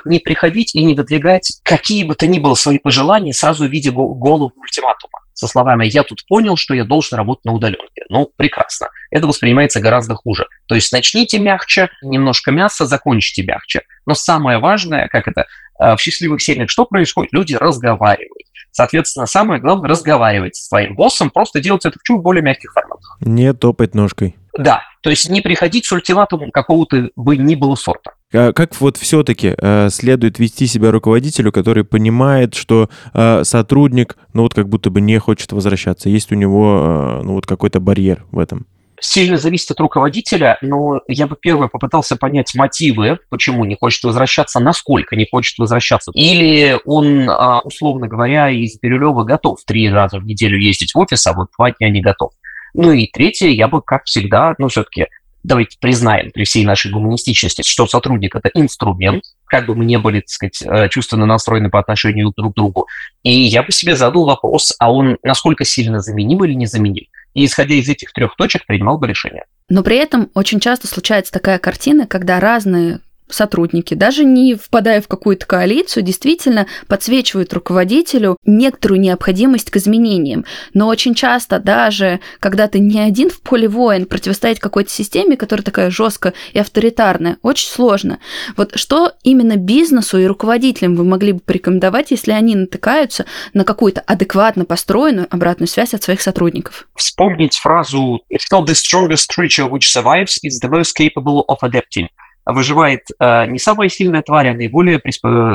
[0.06, 3.91] не приходить и не выдвигать какие бы то ни было свои пожелания сразу в виде
[3.91, 8.04] голову ультиматума со словами «я тут понял, что я должен работать на удаленке».
[8.10, 8.88] Ну, прекрасно.
[9.12, 10.47] Это воспринимается гораздо хуже.
[10.65, 13.84] То есть начните мягче, немножко мяса, закончите мягче.
[14.08, 15.45] Но самое важное, как это,
[15.80, 17.34] э, в счастливых семьях что происходит?
[17.34, 18.47] Люди разговаривают.
[18.71, 23.17] Соответственно, самое главное разговаривать с своим боссом, просто делать это в чуть более мягких форматах.
[23.21, 24.36] Не топать ножкой.
[24.58, 28.13] Да, то есть не приходить с ультиматумом какого-то бы ни было сорта.
[28.32, 34.54] Как вот все-таки э, следует вести себя руководителю, который понимает, что э, сотрудник, ну вот
[34.54, 38.40] как будто бы не хочет возвращаться, есть у него, э, ну вот какой-то барьер в
[38.40, 38.66] этом?
[39.00, 44.60] Сильно зависит от руководителя, но я бы первое попытался понять мотивы, почему не хочет возвращаться,
[44.60, 46.12] насколько не хочет возвращаться.
[46.16, 51.28] Или он, а, условно говоря, из Бирюлева готов три раза в неделю ездить в офис,
[51.28, 52.32] а вот два дня не готов.
[52.74, 55.06] Ну и третье, я бы, как всегда, ну все-таки
[55.43, 60.19] давайте признаем при всей нашей гуманистичности, что сотрудник– это инструмент, как бы мы не были,
[60.19, 62.88] так сказать, э, чувственно настроены по отношению друг к другу.
[63.23, 67.06] И я бы себе задал вопрос, а он насколько сильно заменим или незаменим?
[67.34, 69.45] И исходя из этих трех точек принимал бы решение.
[69.69, 75.08] Но при этом очень часто случается такая картина, когда разные сотрудники, даже не впадая в
[75.08, 80.46] какую-то коалицию, действительно подсвечивают руководителю некоторую необходимость к изменениям.
[80.74, 85.63] Но очень часто даже, когда ты не один в поле воин, противостоять какой-то системе, которая
[85.63, 88.20] такая жесткая и авторитарная, очень сложно.
[88.56, 94.02] Вот что именно бизнесу и руководителям вы могли бы порекомендовать, если они натыкаются на какую-то
[94.02, 96.88] адекватно построенную обратную связь от своих сотрудников?
[96.96, 102.08] Вспомнить фразу «It's not the strongest creature which survives, it's the most capable of adapting»
[102.53, 105.01] выживает э, не самая сильная тварь, а наиболее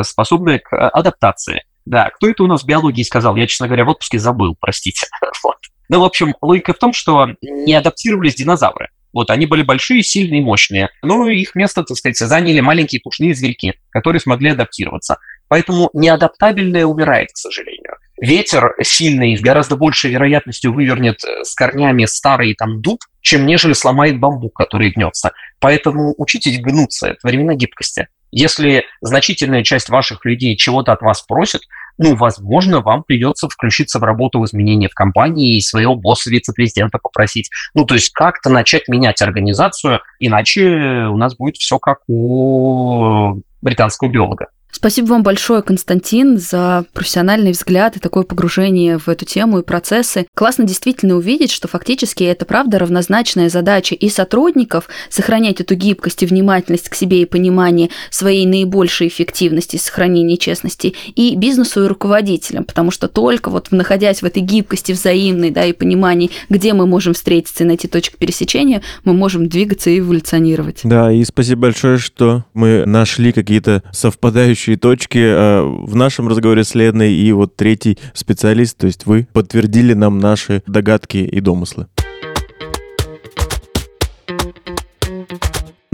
[0.05, 1.64] способная к э, адаптации.
[1.85, 3.37] Да, кто это у нас в биологии сказал?
[3.37, 5.07] Я, честно говоря, в отпуске забыл, простите.
[5.42, 5.57] вот.
[5.88, 8.88] Ну, в общем, логика в том, что не адаптировались динозавры.
[9.12, 10.88] Вот, они были большие, сильные, мощные.
[11.02, 15.18] Но их место, так сказать, заняли маленькие пушные зверьки, которые смогли адаптироваться.
[15.48, 17.96] Поэтому неадаптабельное умирает, к сожалению.
[18.18, 23.73] Ветер сильный с гораздо большей вероятностью вывернет э, с корнями старый там дуб, чем нежели
[23.73, 25.33] сломает бамбук, который гнется.
[25.61, 28.09] Поэтому учитесь гнуться, это времена гибкости.
[28.31, 31.63] Если значительная часть ваших людей чего-то от вас просит,
[31.99, 36.99] ну, возможно, вам придется включиться в работу в изменения в компании и своего босса, вице-президента
[36.99, 37.51] попросить.
[37.75, 40.63] Ну, то есть как-то начать менять организацию, иначе
[41.11, 44.49] у нас будет все как у британского биолога.
[44.75, 50.27] Спасибо вам большое, Константин, за профессиональный взгляд и такое погружение в эту тему и процессы.
[50.35, 56.27] Классно действительно увидеть, что фактически это правда равнозначная задача и сотрудников сохранять эту гибкость и
[56.27, 62.91] внимательность к себе и понимание своей наибольшей эффективности, сохранения честности, и бизнесу и руководителям, потому
[62.91, 67.65] что только вот находясь в этой гибкости взаимной, да, и понимании, где мы можем встретиться
[67.65, 70.81] и найти точку пересечения, мы можем двигаться и эволюционировать.
[70.83, 76.62] Да, и спасибо большое, что мы нашли какие-то совпадающие следующие точки э, в нашем разговоре
[76.62, 81.87] с Леной и вот третий специалист, то есть вы, подтвердили нам наши догадки и домыслы.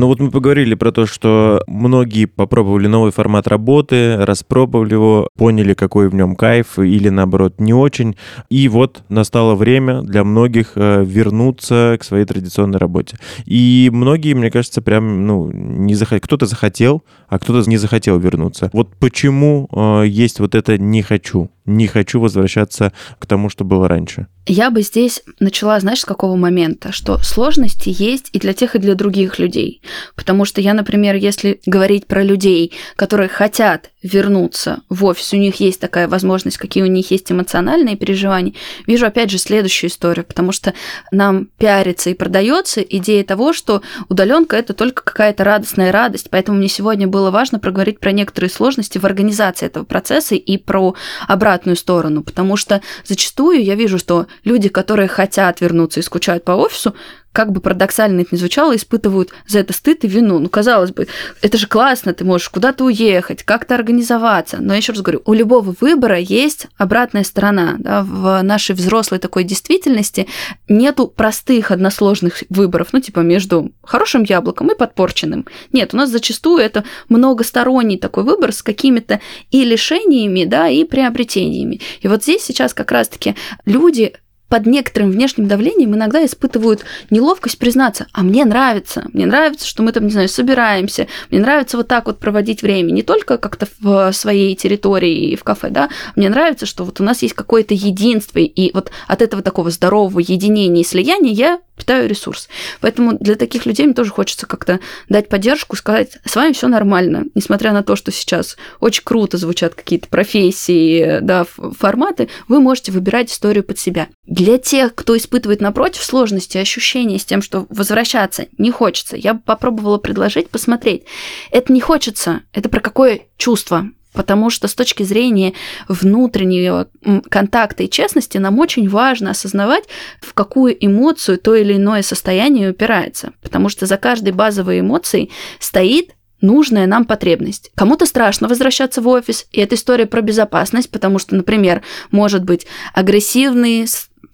[0.09, 6.09] Вот мы поговорили про то, что многие попробовали новый формат работы, распробовали его, поняли, какой
[6.09, 8.17] в нем кайф или наоборот не очень.
[8.49, 13.19] И вот настало время для многих э, вернуться к своей традиционной работе.
[13.45, 16.21] И многие, мне кажется, прям, ну, не захотели.
[16.21, 18.71] Кто-то захотел, а кто-то не захотел вернуться.
[18.73, 21.51] Вот почему э, есть вот это «не хочу»?
[21.69, 24.27] Не хочу возвращаться к тому, что было раньше.
[24.47, 28.79] Я бы здесь начала, знаешь, с какого момента, что сложности есть и для тех, и
[28.79, 29.83] для других людей.
[30.17, 35.57] Потому что я, например, если говорить про людей, которые хотят вернуться в офис, у них
[35.57, 38.55] есть такая возможность, какие у них есть эмоциональные переживания,
[38.87, 40.73] вижу опять же следующую историю, потому что
[41.11, 46.31] нам пиарится и продается идея того, что удаленка это только какая-то радостная радость.
[46.31, 50.95] Поэтому мне сегодня было важно проговорить про некоторые сложности в организации этого процесса и про
[51.27, 56.53] обратную сторону, потому что зачастую я вижу, что люди, которые хотят вернуться и скучают по
[56.53, 56.95] офису,
[57.39, 60.41] как бы парадоксально это ни звучало, испытывают за это стыд и вину.
[60.41, 61.07] Ну, казалось бы,
[61.41, 64.57] это же классно, ты можешь куда-то уехать, как-то организоваться.
[64.59, 67.77] Но я еще раз говорю, у любого выбора есть обратная сторона.
[67.79, 68.03] Да?
[68.03, 70.27] В нашей взрослой такой действительности
[70.69, 75.47] нету простых односложных выборов, ну, типа между хорошим яблоком и подпорченным.
[75.73, 79.21] Нет, у нас зачастую это многосторонний такой выбор с какими-то
[79.53, 81.81] и лишениями, да, и приобретениями.
[82.01, 84.15] И вот здесь сейчас как раз-таки люди
[84.49, 89.93] под некоторым внешним давлением иногда испытывают неловкость признаться, а мне нравится, мне нравится, что мы
[89.93, 94.13] там, не знаю, собираемся, мне нравится вот так вот проводить время, не только как-то в
[94.13, 98.39] своей территории и в кафе, да, мне нравится, что вот у нас есть какое-то единство,
[98.39, 102.49] и вот от этого такого здорового единения и слияния я питаю ресурс.
[102.81, 107.25] Поэтому для таких людей мне тоже хочется как-то дать поддержку, сказать, с вами все нормально,
[107.35, 113.31] несмотря на то, что сейчас очень круто звучат какие-то профессии, да, форматы, вы можете выбирать
[113.31, 114.09] историю под себя.
[114.27, 119.99] Для тех, кто испытывает напротив сложности, ощущения с тем, что возвращаться не хочется, я попробовала
[119.99, 121.05] предложить посмотреть.
[121.51, 125.53] Это не хочется, это про какое чувство, потому что с точки зрения
[125.87, 126.89] внутреннего
[127.31, 129.85] контакта и честности нам очень важно осознавать,
[130.21, 136.17] в какую эмоцию то или иное состояние упирается, потому что за каждой базовой эмоцией стоит
[136.41, 137.71] нужная нам потребность.
[137.77, 142.67] Кому-то страшно возвращаться в офис, и это история про безопасность, потому что, например, может быть
[142.95, 143.87] агрессивный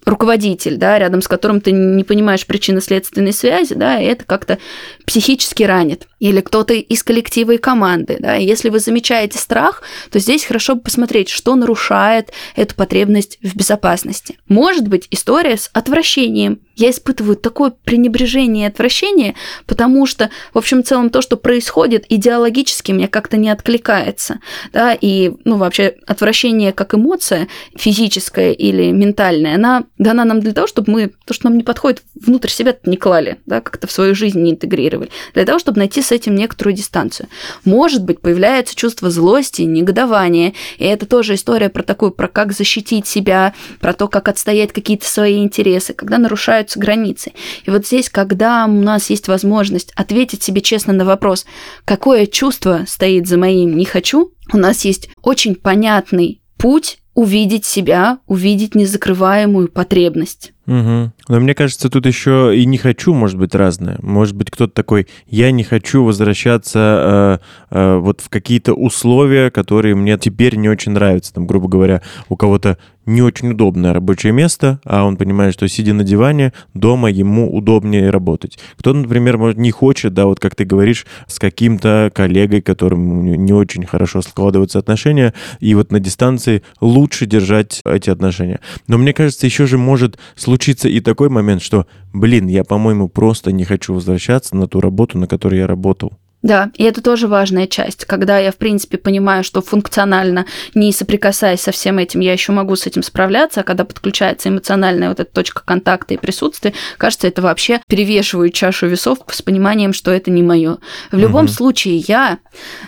[0.05, 4.59] руководитель, да, рядом с которым ты не понимаешь причинно-следственной связи, да, и это как-то
[5.05, 6.07] психически ранит.
[6.19, 9.81] Или кто-то из коллектива и команды, да, и если вы замечаете страх,
[10.11, 14.37] то здесь хорошо бы посмотреть, что нарушает эту потребность в безопасности.
[14.47, 16.59] Может быть история с отвращением.
[16.75, 19.35] Я испытываю такое пренебрежение и отвращение,
[19.65, 24.39] потому что, в общем целом, то, что происходит, идеологически мне как-то не откликается,
[24.73, 30.67] да, и, ну, вообще, отвращение как эмоция, физическая или ментальная, она дана нам для того,
[30.67, 34.15] чтобы мы то, что нам не подходит, внутрь себя не клали, да, как-то в свою
[34.15, 37.29] жизнь не интегрировали, для того, чтобы найти с этим некоторую дистанцию.
[37.63, 43.07] Может быть, появляется чувство злости, негодования, и это тоже история про такую, про как защитить
[43.07, 47.31] себя, про то, как отстоять какие-то свои интересы, когда нарушаются границы.
[47.65, 51.45] И вот здесь, когда у нас есть возможность ответить себе честно на вопрос,
[51.85, 58.19] какое чувство стоит за моим «не хочу», у нас есть очень понятный путь увидеть себя,
[58.27, 60.53] увидеть незакрываемую потребность.
[60.67, 61.11] Угу.
[61.27, 63.97] Но мне кажется, тут еще и не хочу, может быть, разное.
[64.01, 67.39] Может быть, кто-то такой, я не хочу возвращаться
[67.71, 71.33] э, э, вот в какие-то условия, которые мне теперь не очень нравятся.
[71.33, 75.93] Там, грубо говоря, у кого-то не очень удобное рабочее место, а он понимает, что сидя
[75.93, 78.57] на диване, дома ему удобнее работать.
[78.77, 83.53] Кто-то, например, может, не хочет, да, вот как ты говоришь, с каким-то коллегой, которым не
[83.53, 88.59] очень хорошо складываются отношения, и вот на дистанции лучше держать эти отношения.
[88.87, 93.09] Но мне кажется, еще же может случиться случится и такой момент, что, блин, я, по-моему,
[93.09, 96.13] просто не хочу возвращаться на ту работу, на которой я работал.
[96.43, 98.05] Да, и это тоже важная часть.
[98.05, 102.75] Когда я, в принципе, понимаю, что функционально, не соприкасаясь со всем этим, я еще могу
[102.75, 107.41] с этим справляться, а когда подключается эмоциональная вот эта точка контакта и присутствия, кажется, это
[107.41, 110.77] вообще перевешивает чашу весов с пониманием, что это не мое.
[111.11, 111.51] В любом угу.
[111.51, 112.37] случае, я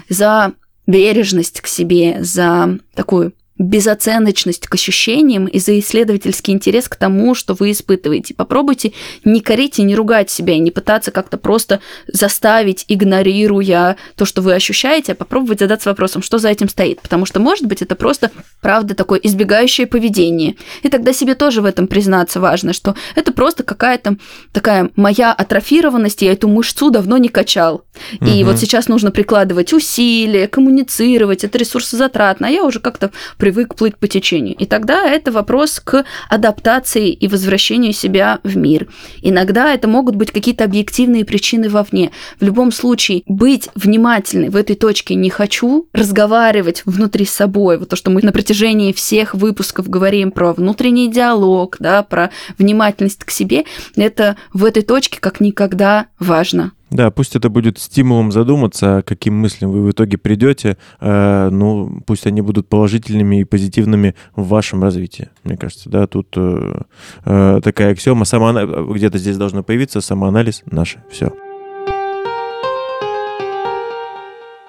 [0.07, 0.53] за
[0.86, 7.53] бережность к себе, за такую безоценочность к ощущениям и за исследовательский интерес к тому, что
[7.53, 8.34] вы испытываете.
[8.34, 8.93] Попробуйте
[9.24, 14.41] не корить и не ругать себя, и не пытаться как-то просто заставить, игнорируя то, что
[14.41, 17.01] вы ощущаете, а попробовать задаться вопросом, что за этим стоит.
[17.01, 18.32] Потому что, может быть, это просто,
[18.62, 20.55] правда, такое избегающее поведение.
[20.84, 24.18] И тогда себе тоже в этом признаться важно, что это просто какая-то
[24.51, 27.84] такая моя атрофированность, я эту мышцу давно не качал.
[28.22, 28.51] И угу.
[28.51, 33.12] вот сейчас нужно прикладывать усилия, коммуницировать, это ресурсозатратно, а я уже как-то
[33.48, 34.58] привык плыть по течению.
[34.58, 38.89] И тогда это вопрос к адаптации и возвращению себя в мир.
[39.22, 42.12] Иногда это могут быть какие-то объективные причины вовне.
[42.41, 47.88] В любом случае, быть внимательной в этой точке не хочу, разговаривать внутри с собой, вот
[47.88, 53.32] то, что мы на протяжении всех выпусков говорим про внутренний диалог, да, про внимательность к
[53.32, 53.64] себе,
[53.95, 56.74] это в этой точке как никогда важно.
[56.89, 60.77] Да, пусть это будет стимулом задуматься, каким мыслям вы в итоге придете.
[61.01, 65.29] Э, ну, пусть они будут положительными и позитивными в вашем развитии.
[65.43, 66.81] Мне кажется, да, тут э,
[67.25, 68.25] э, такая аксиома.
[68.25, 68.53] Само,
[68.93, 71.03] где-то здесь должно появиться самоанализ наше.
[71.11, 71.33] Все.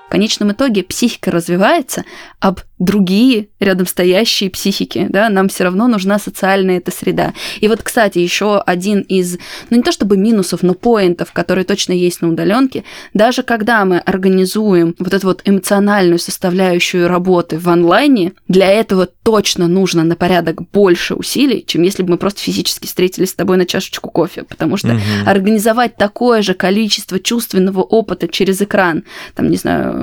[0.09, 2.05] В конечном итоге психика развивается,
[2.41, 7.35] об другие рядом стоящие психики, да, нам все равно нужна социальная эта среда.
[7.61, 9.37] И вот, кстати, еще один из,
[9.69, 12.85] ну не то чтобы минусов, но поинтов, которые точно есть на удаленке,
[13.15, 19.69] даже когда мы организуем вот эту вот эмоциональную составляющую работы в онлайне, для этого точно
[19.69, 23.67] нужно на порядок больше усилий, чем если бы мы просто физически встретились с тобой на
[23.67, 25.01] чашечку кофе, потому что угу.
[25.27, 29.05] организовать такое же количество чувственного опыта через экран,
[29.35, 29.98] там, не знаю,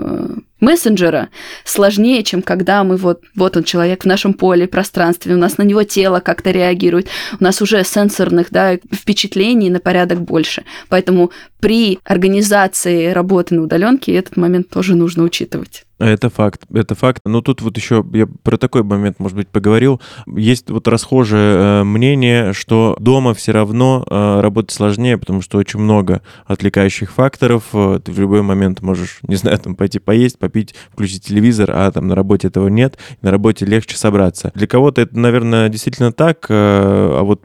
[0.60, 1.30] мессенджера
[1.64, 5.64] сложнее, чем когда мы вот, вот он человек в нашем поле, пространстве, у нас на
[5.64, 7.08] него тело как-то реагирует,
[7.40, 10.64] у нас уже сенсорных да, впечатлений на порядок больше.
[10.90, 15.86] Поэтому при организации работы на удаленке этот момент тоже нужно учитывать.
[15.98, 17.22] Это факт, это факт.
[17.26, 20.02] Но тут вот еще я про такой момент, может быть, поговорил.
[20.28, 25.80] Есть вот расхожее э, мнение, что дома все равно э, работать сложнее, потому что очень
[25.80, 27.64] много отвлекающих факторов.
[27.74, 31.90] Э, ты в любой момент можешь, не знаю, там пойти поесть, попить, включить телевизор, а
[31.92, 34.52] там на работе этого нет, на работе легче собраться.
[34.54, 37.44] Для кого-то это, наверное, действительно так, а вот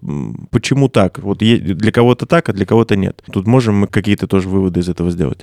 [0.50, 1.20] почему так?
[1.20, 3.22] Вот для кого-то так, а для кого-то нет.
[3.32, 5.40] Тут можем мы какие-то тоже выводы из этого сделать.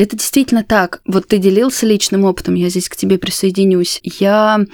[0.00, 1.02] Это действительно так.
[1.04, 4.00] Вот ты делился личным опытом, я здесь к тебе присоединюсь.
[4.02, 4.64] Я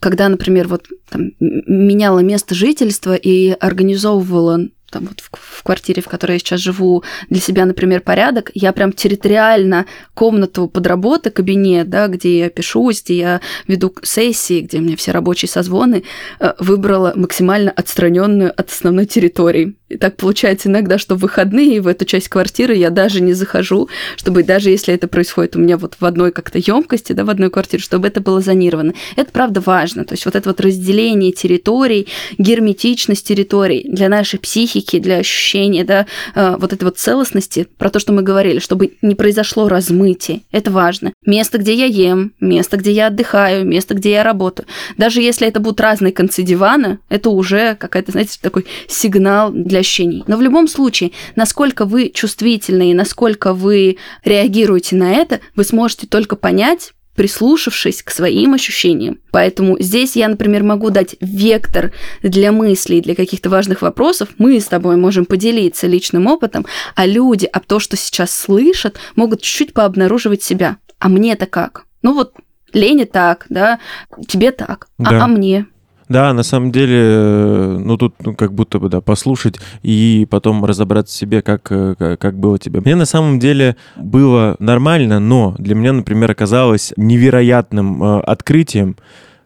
[0.00, 6.32] когда, например, вот там, меняла место жительства и организовывала там вот в, квартире, в которой
[6.32, 12.38] я сейчас живу, для себя, например, порядок, я прям территориально комнату подработы, кабинет, да, где
[12.38, 16.04] я пишусь, где я веду сессии, где у меня все рабочие созвоны,
[16.38, 19.74] э, выбрала максимально отстраненную от основной территории.
[19.88, 23.88] И так получается иногда, что в выходные в эту часть квартиры я даже не захожу,
[24.16, 27.50] чтобы даже если это происходит у меня вот в одной как-то емкости, да, в одной
[27.50, 28.94] квартире, чтобы это было зонировано.
[29.16, 30.04] Это правда важно.
[30.04, 36.06] То есть вот это вот разделение территорий, герметичность территорий для нашей психики, для ощущения, да,
[36.34, 40.42] э, вот этой вот целостности, про то, что мы говорили, чтобы не произошло размытие.
[40.52, 41.12] Это важно.
[41.26, 44.66] Место, где я ем, место, где я отдыхаю, место, где я работаю.
[44.96, 50.24] Даже если это будут разные концы дивана, это уже какая-то, знаете, такой сигнал для ощущений.
[50.26, 56.06] Но в любом случае, насколько вы чувствительны и насколько вы реагируете на это, вы сможете
[56.06, 59.18] только понять, прислушавшись к своим ощущениям.
[59.30, 61.92] Поэтому здесь я, например, могу дать вектор
[62.22, 64.30] для мыслей, для каких-то важных вопросов.
[64.38, 69.42] Мы с тобой можем поделиться личным опытом, а люди, об то, что сейчас слышат, могут
[69.42, 70.78] чуть-чуть пообнаруживать себя.
[70.98, 71.86] А мне-то как?
[72.02, 72.34] Ну вот
[72.72, 73.78] Лене так, да,
[74.26, 75.20] тебе так, а, да.
[75.20, 75.66] а, а мне?
[76.14, 80.64] Да, на самом деле, э, ну тут ну, как будто бы, да, послушать и потом
[80.64, 82.80] разобраться в себе, как, э, как было тебе.
[82.80, 88.96] Мне на самом деле было нормально, но для меня, например, оказалось невероятным э, открытием,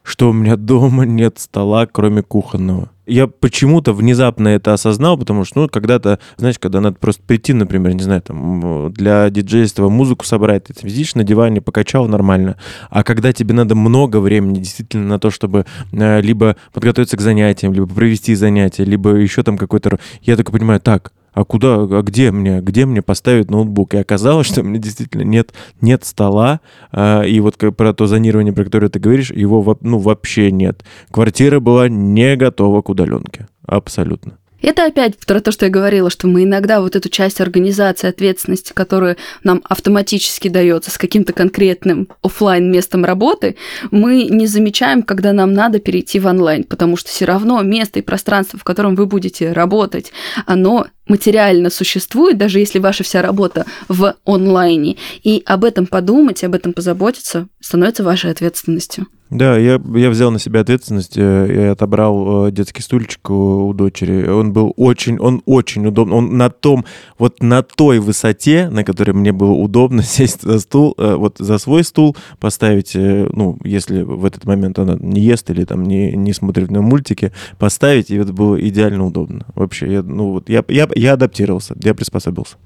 [0.08, 2.88] что у меня дома нет стола, кроме кухонного.
[3.06, 7.94] Я почему-то внезапно это осознал, потому что, ну, когда-то, знаешь, когда надо просто прийти, например,
[7.94, 12.56] не знаю, там, для диджейства музыку собрать, ты сидишь на диване, покачал нормально.
[12.90, 17.72] А когда тебе надо много времени действительно на то, чтобы э, либо подготовиться к занятиям,
[17.72, 19.98] либо провести занятия, либо еще там какой-то...
[20.22, 23.94] Я только понимаю, так, а куда, а где мне, где мне поставить ноутбук?
[23.94, 26.60] И оказалось, что у меня действительно нет, нет стола,
[26.90, 30.84] а, и вот про то зонирование, про которое ты говоришь, его ну, вообще нет.
[31.12, 33.46] Квартира была не готова к удаленке.
[33.64, 34.32] Абсолютно.
[34.60, 38.72] Это опять про то, что я говорила, что мы иногда вот эту часть организации ответственности,
[38.72, 43.56] которую нам автоматически дается с каким-то конкретным офлайн местом работы,
[43.90, 48.02] мы не замечаем, когда нам надо перейти в онлайн, потому что все равно место и
[48.02, 50.12] пространство, в котором вы будете работать,
[50.44, 54.96] оно материально существует, даже если ваша вся работа в онлайне.
[55.22, 59.06] И об этом подумать, об этом позаботиться становится вашей ответственностью.
[59.30, 63.74] Да, я, я взял на себя ответственность э, и отобрал э, детский стульчик у, у
[63.74, 64.26] дочери.
[64.26, 66.16] Он был очень, он очень удобный.
[66.16, 66.86] Он на том,
[67.18, 71.58] вот на той высоте, на которой мне было удобно сесть за стул, э, вот за
[71.58, 76.32] свой стул, поставить, ну, если в этот момент она не ест или там не, не
[76.32, 79.44] смотрит на мультики, поставить, и это было идеально удобно.
[79.54, 82.56] Вообще, я, ну вот, я, я, я адаптировался, я приспособился.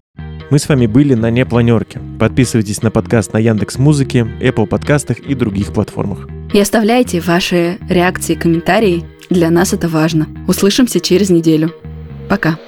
[0.53, 1.99] Мы с вами были на непланерке.
[2.21, 6.29] Подписывайтесь на подкаст на Яндекс Музыке, Apple подкастах и других платформах.
[6.53, 9.05] И оставляйте ваши реакции, комментарии.
[9.31, 10.29] Для нас это важно.
[10.47, 11.73] Услышимся через неделю.
[12.29, 12.59] Пока.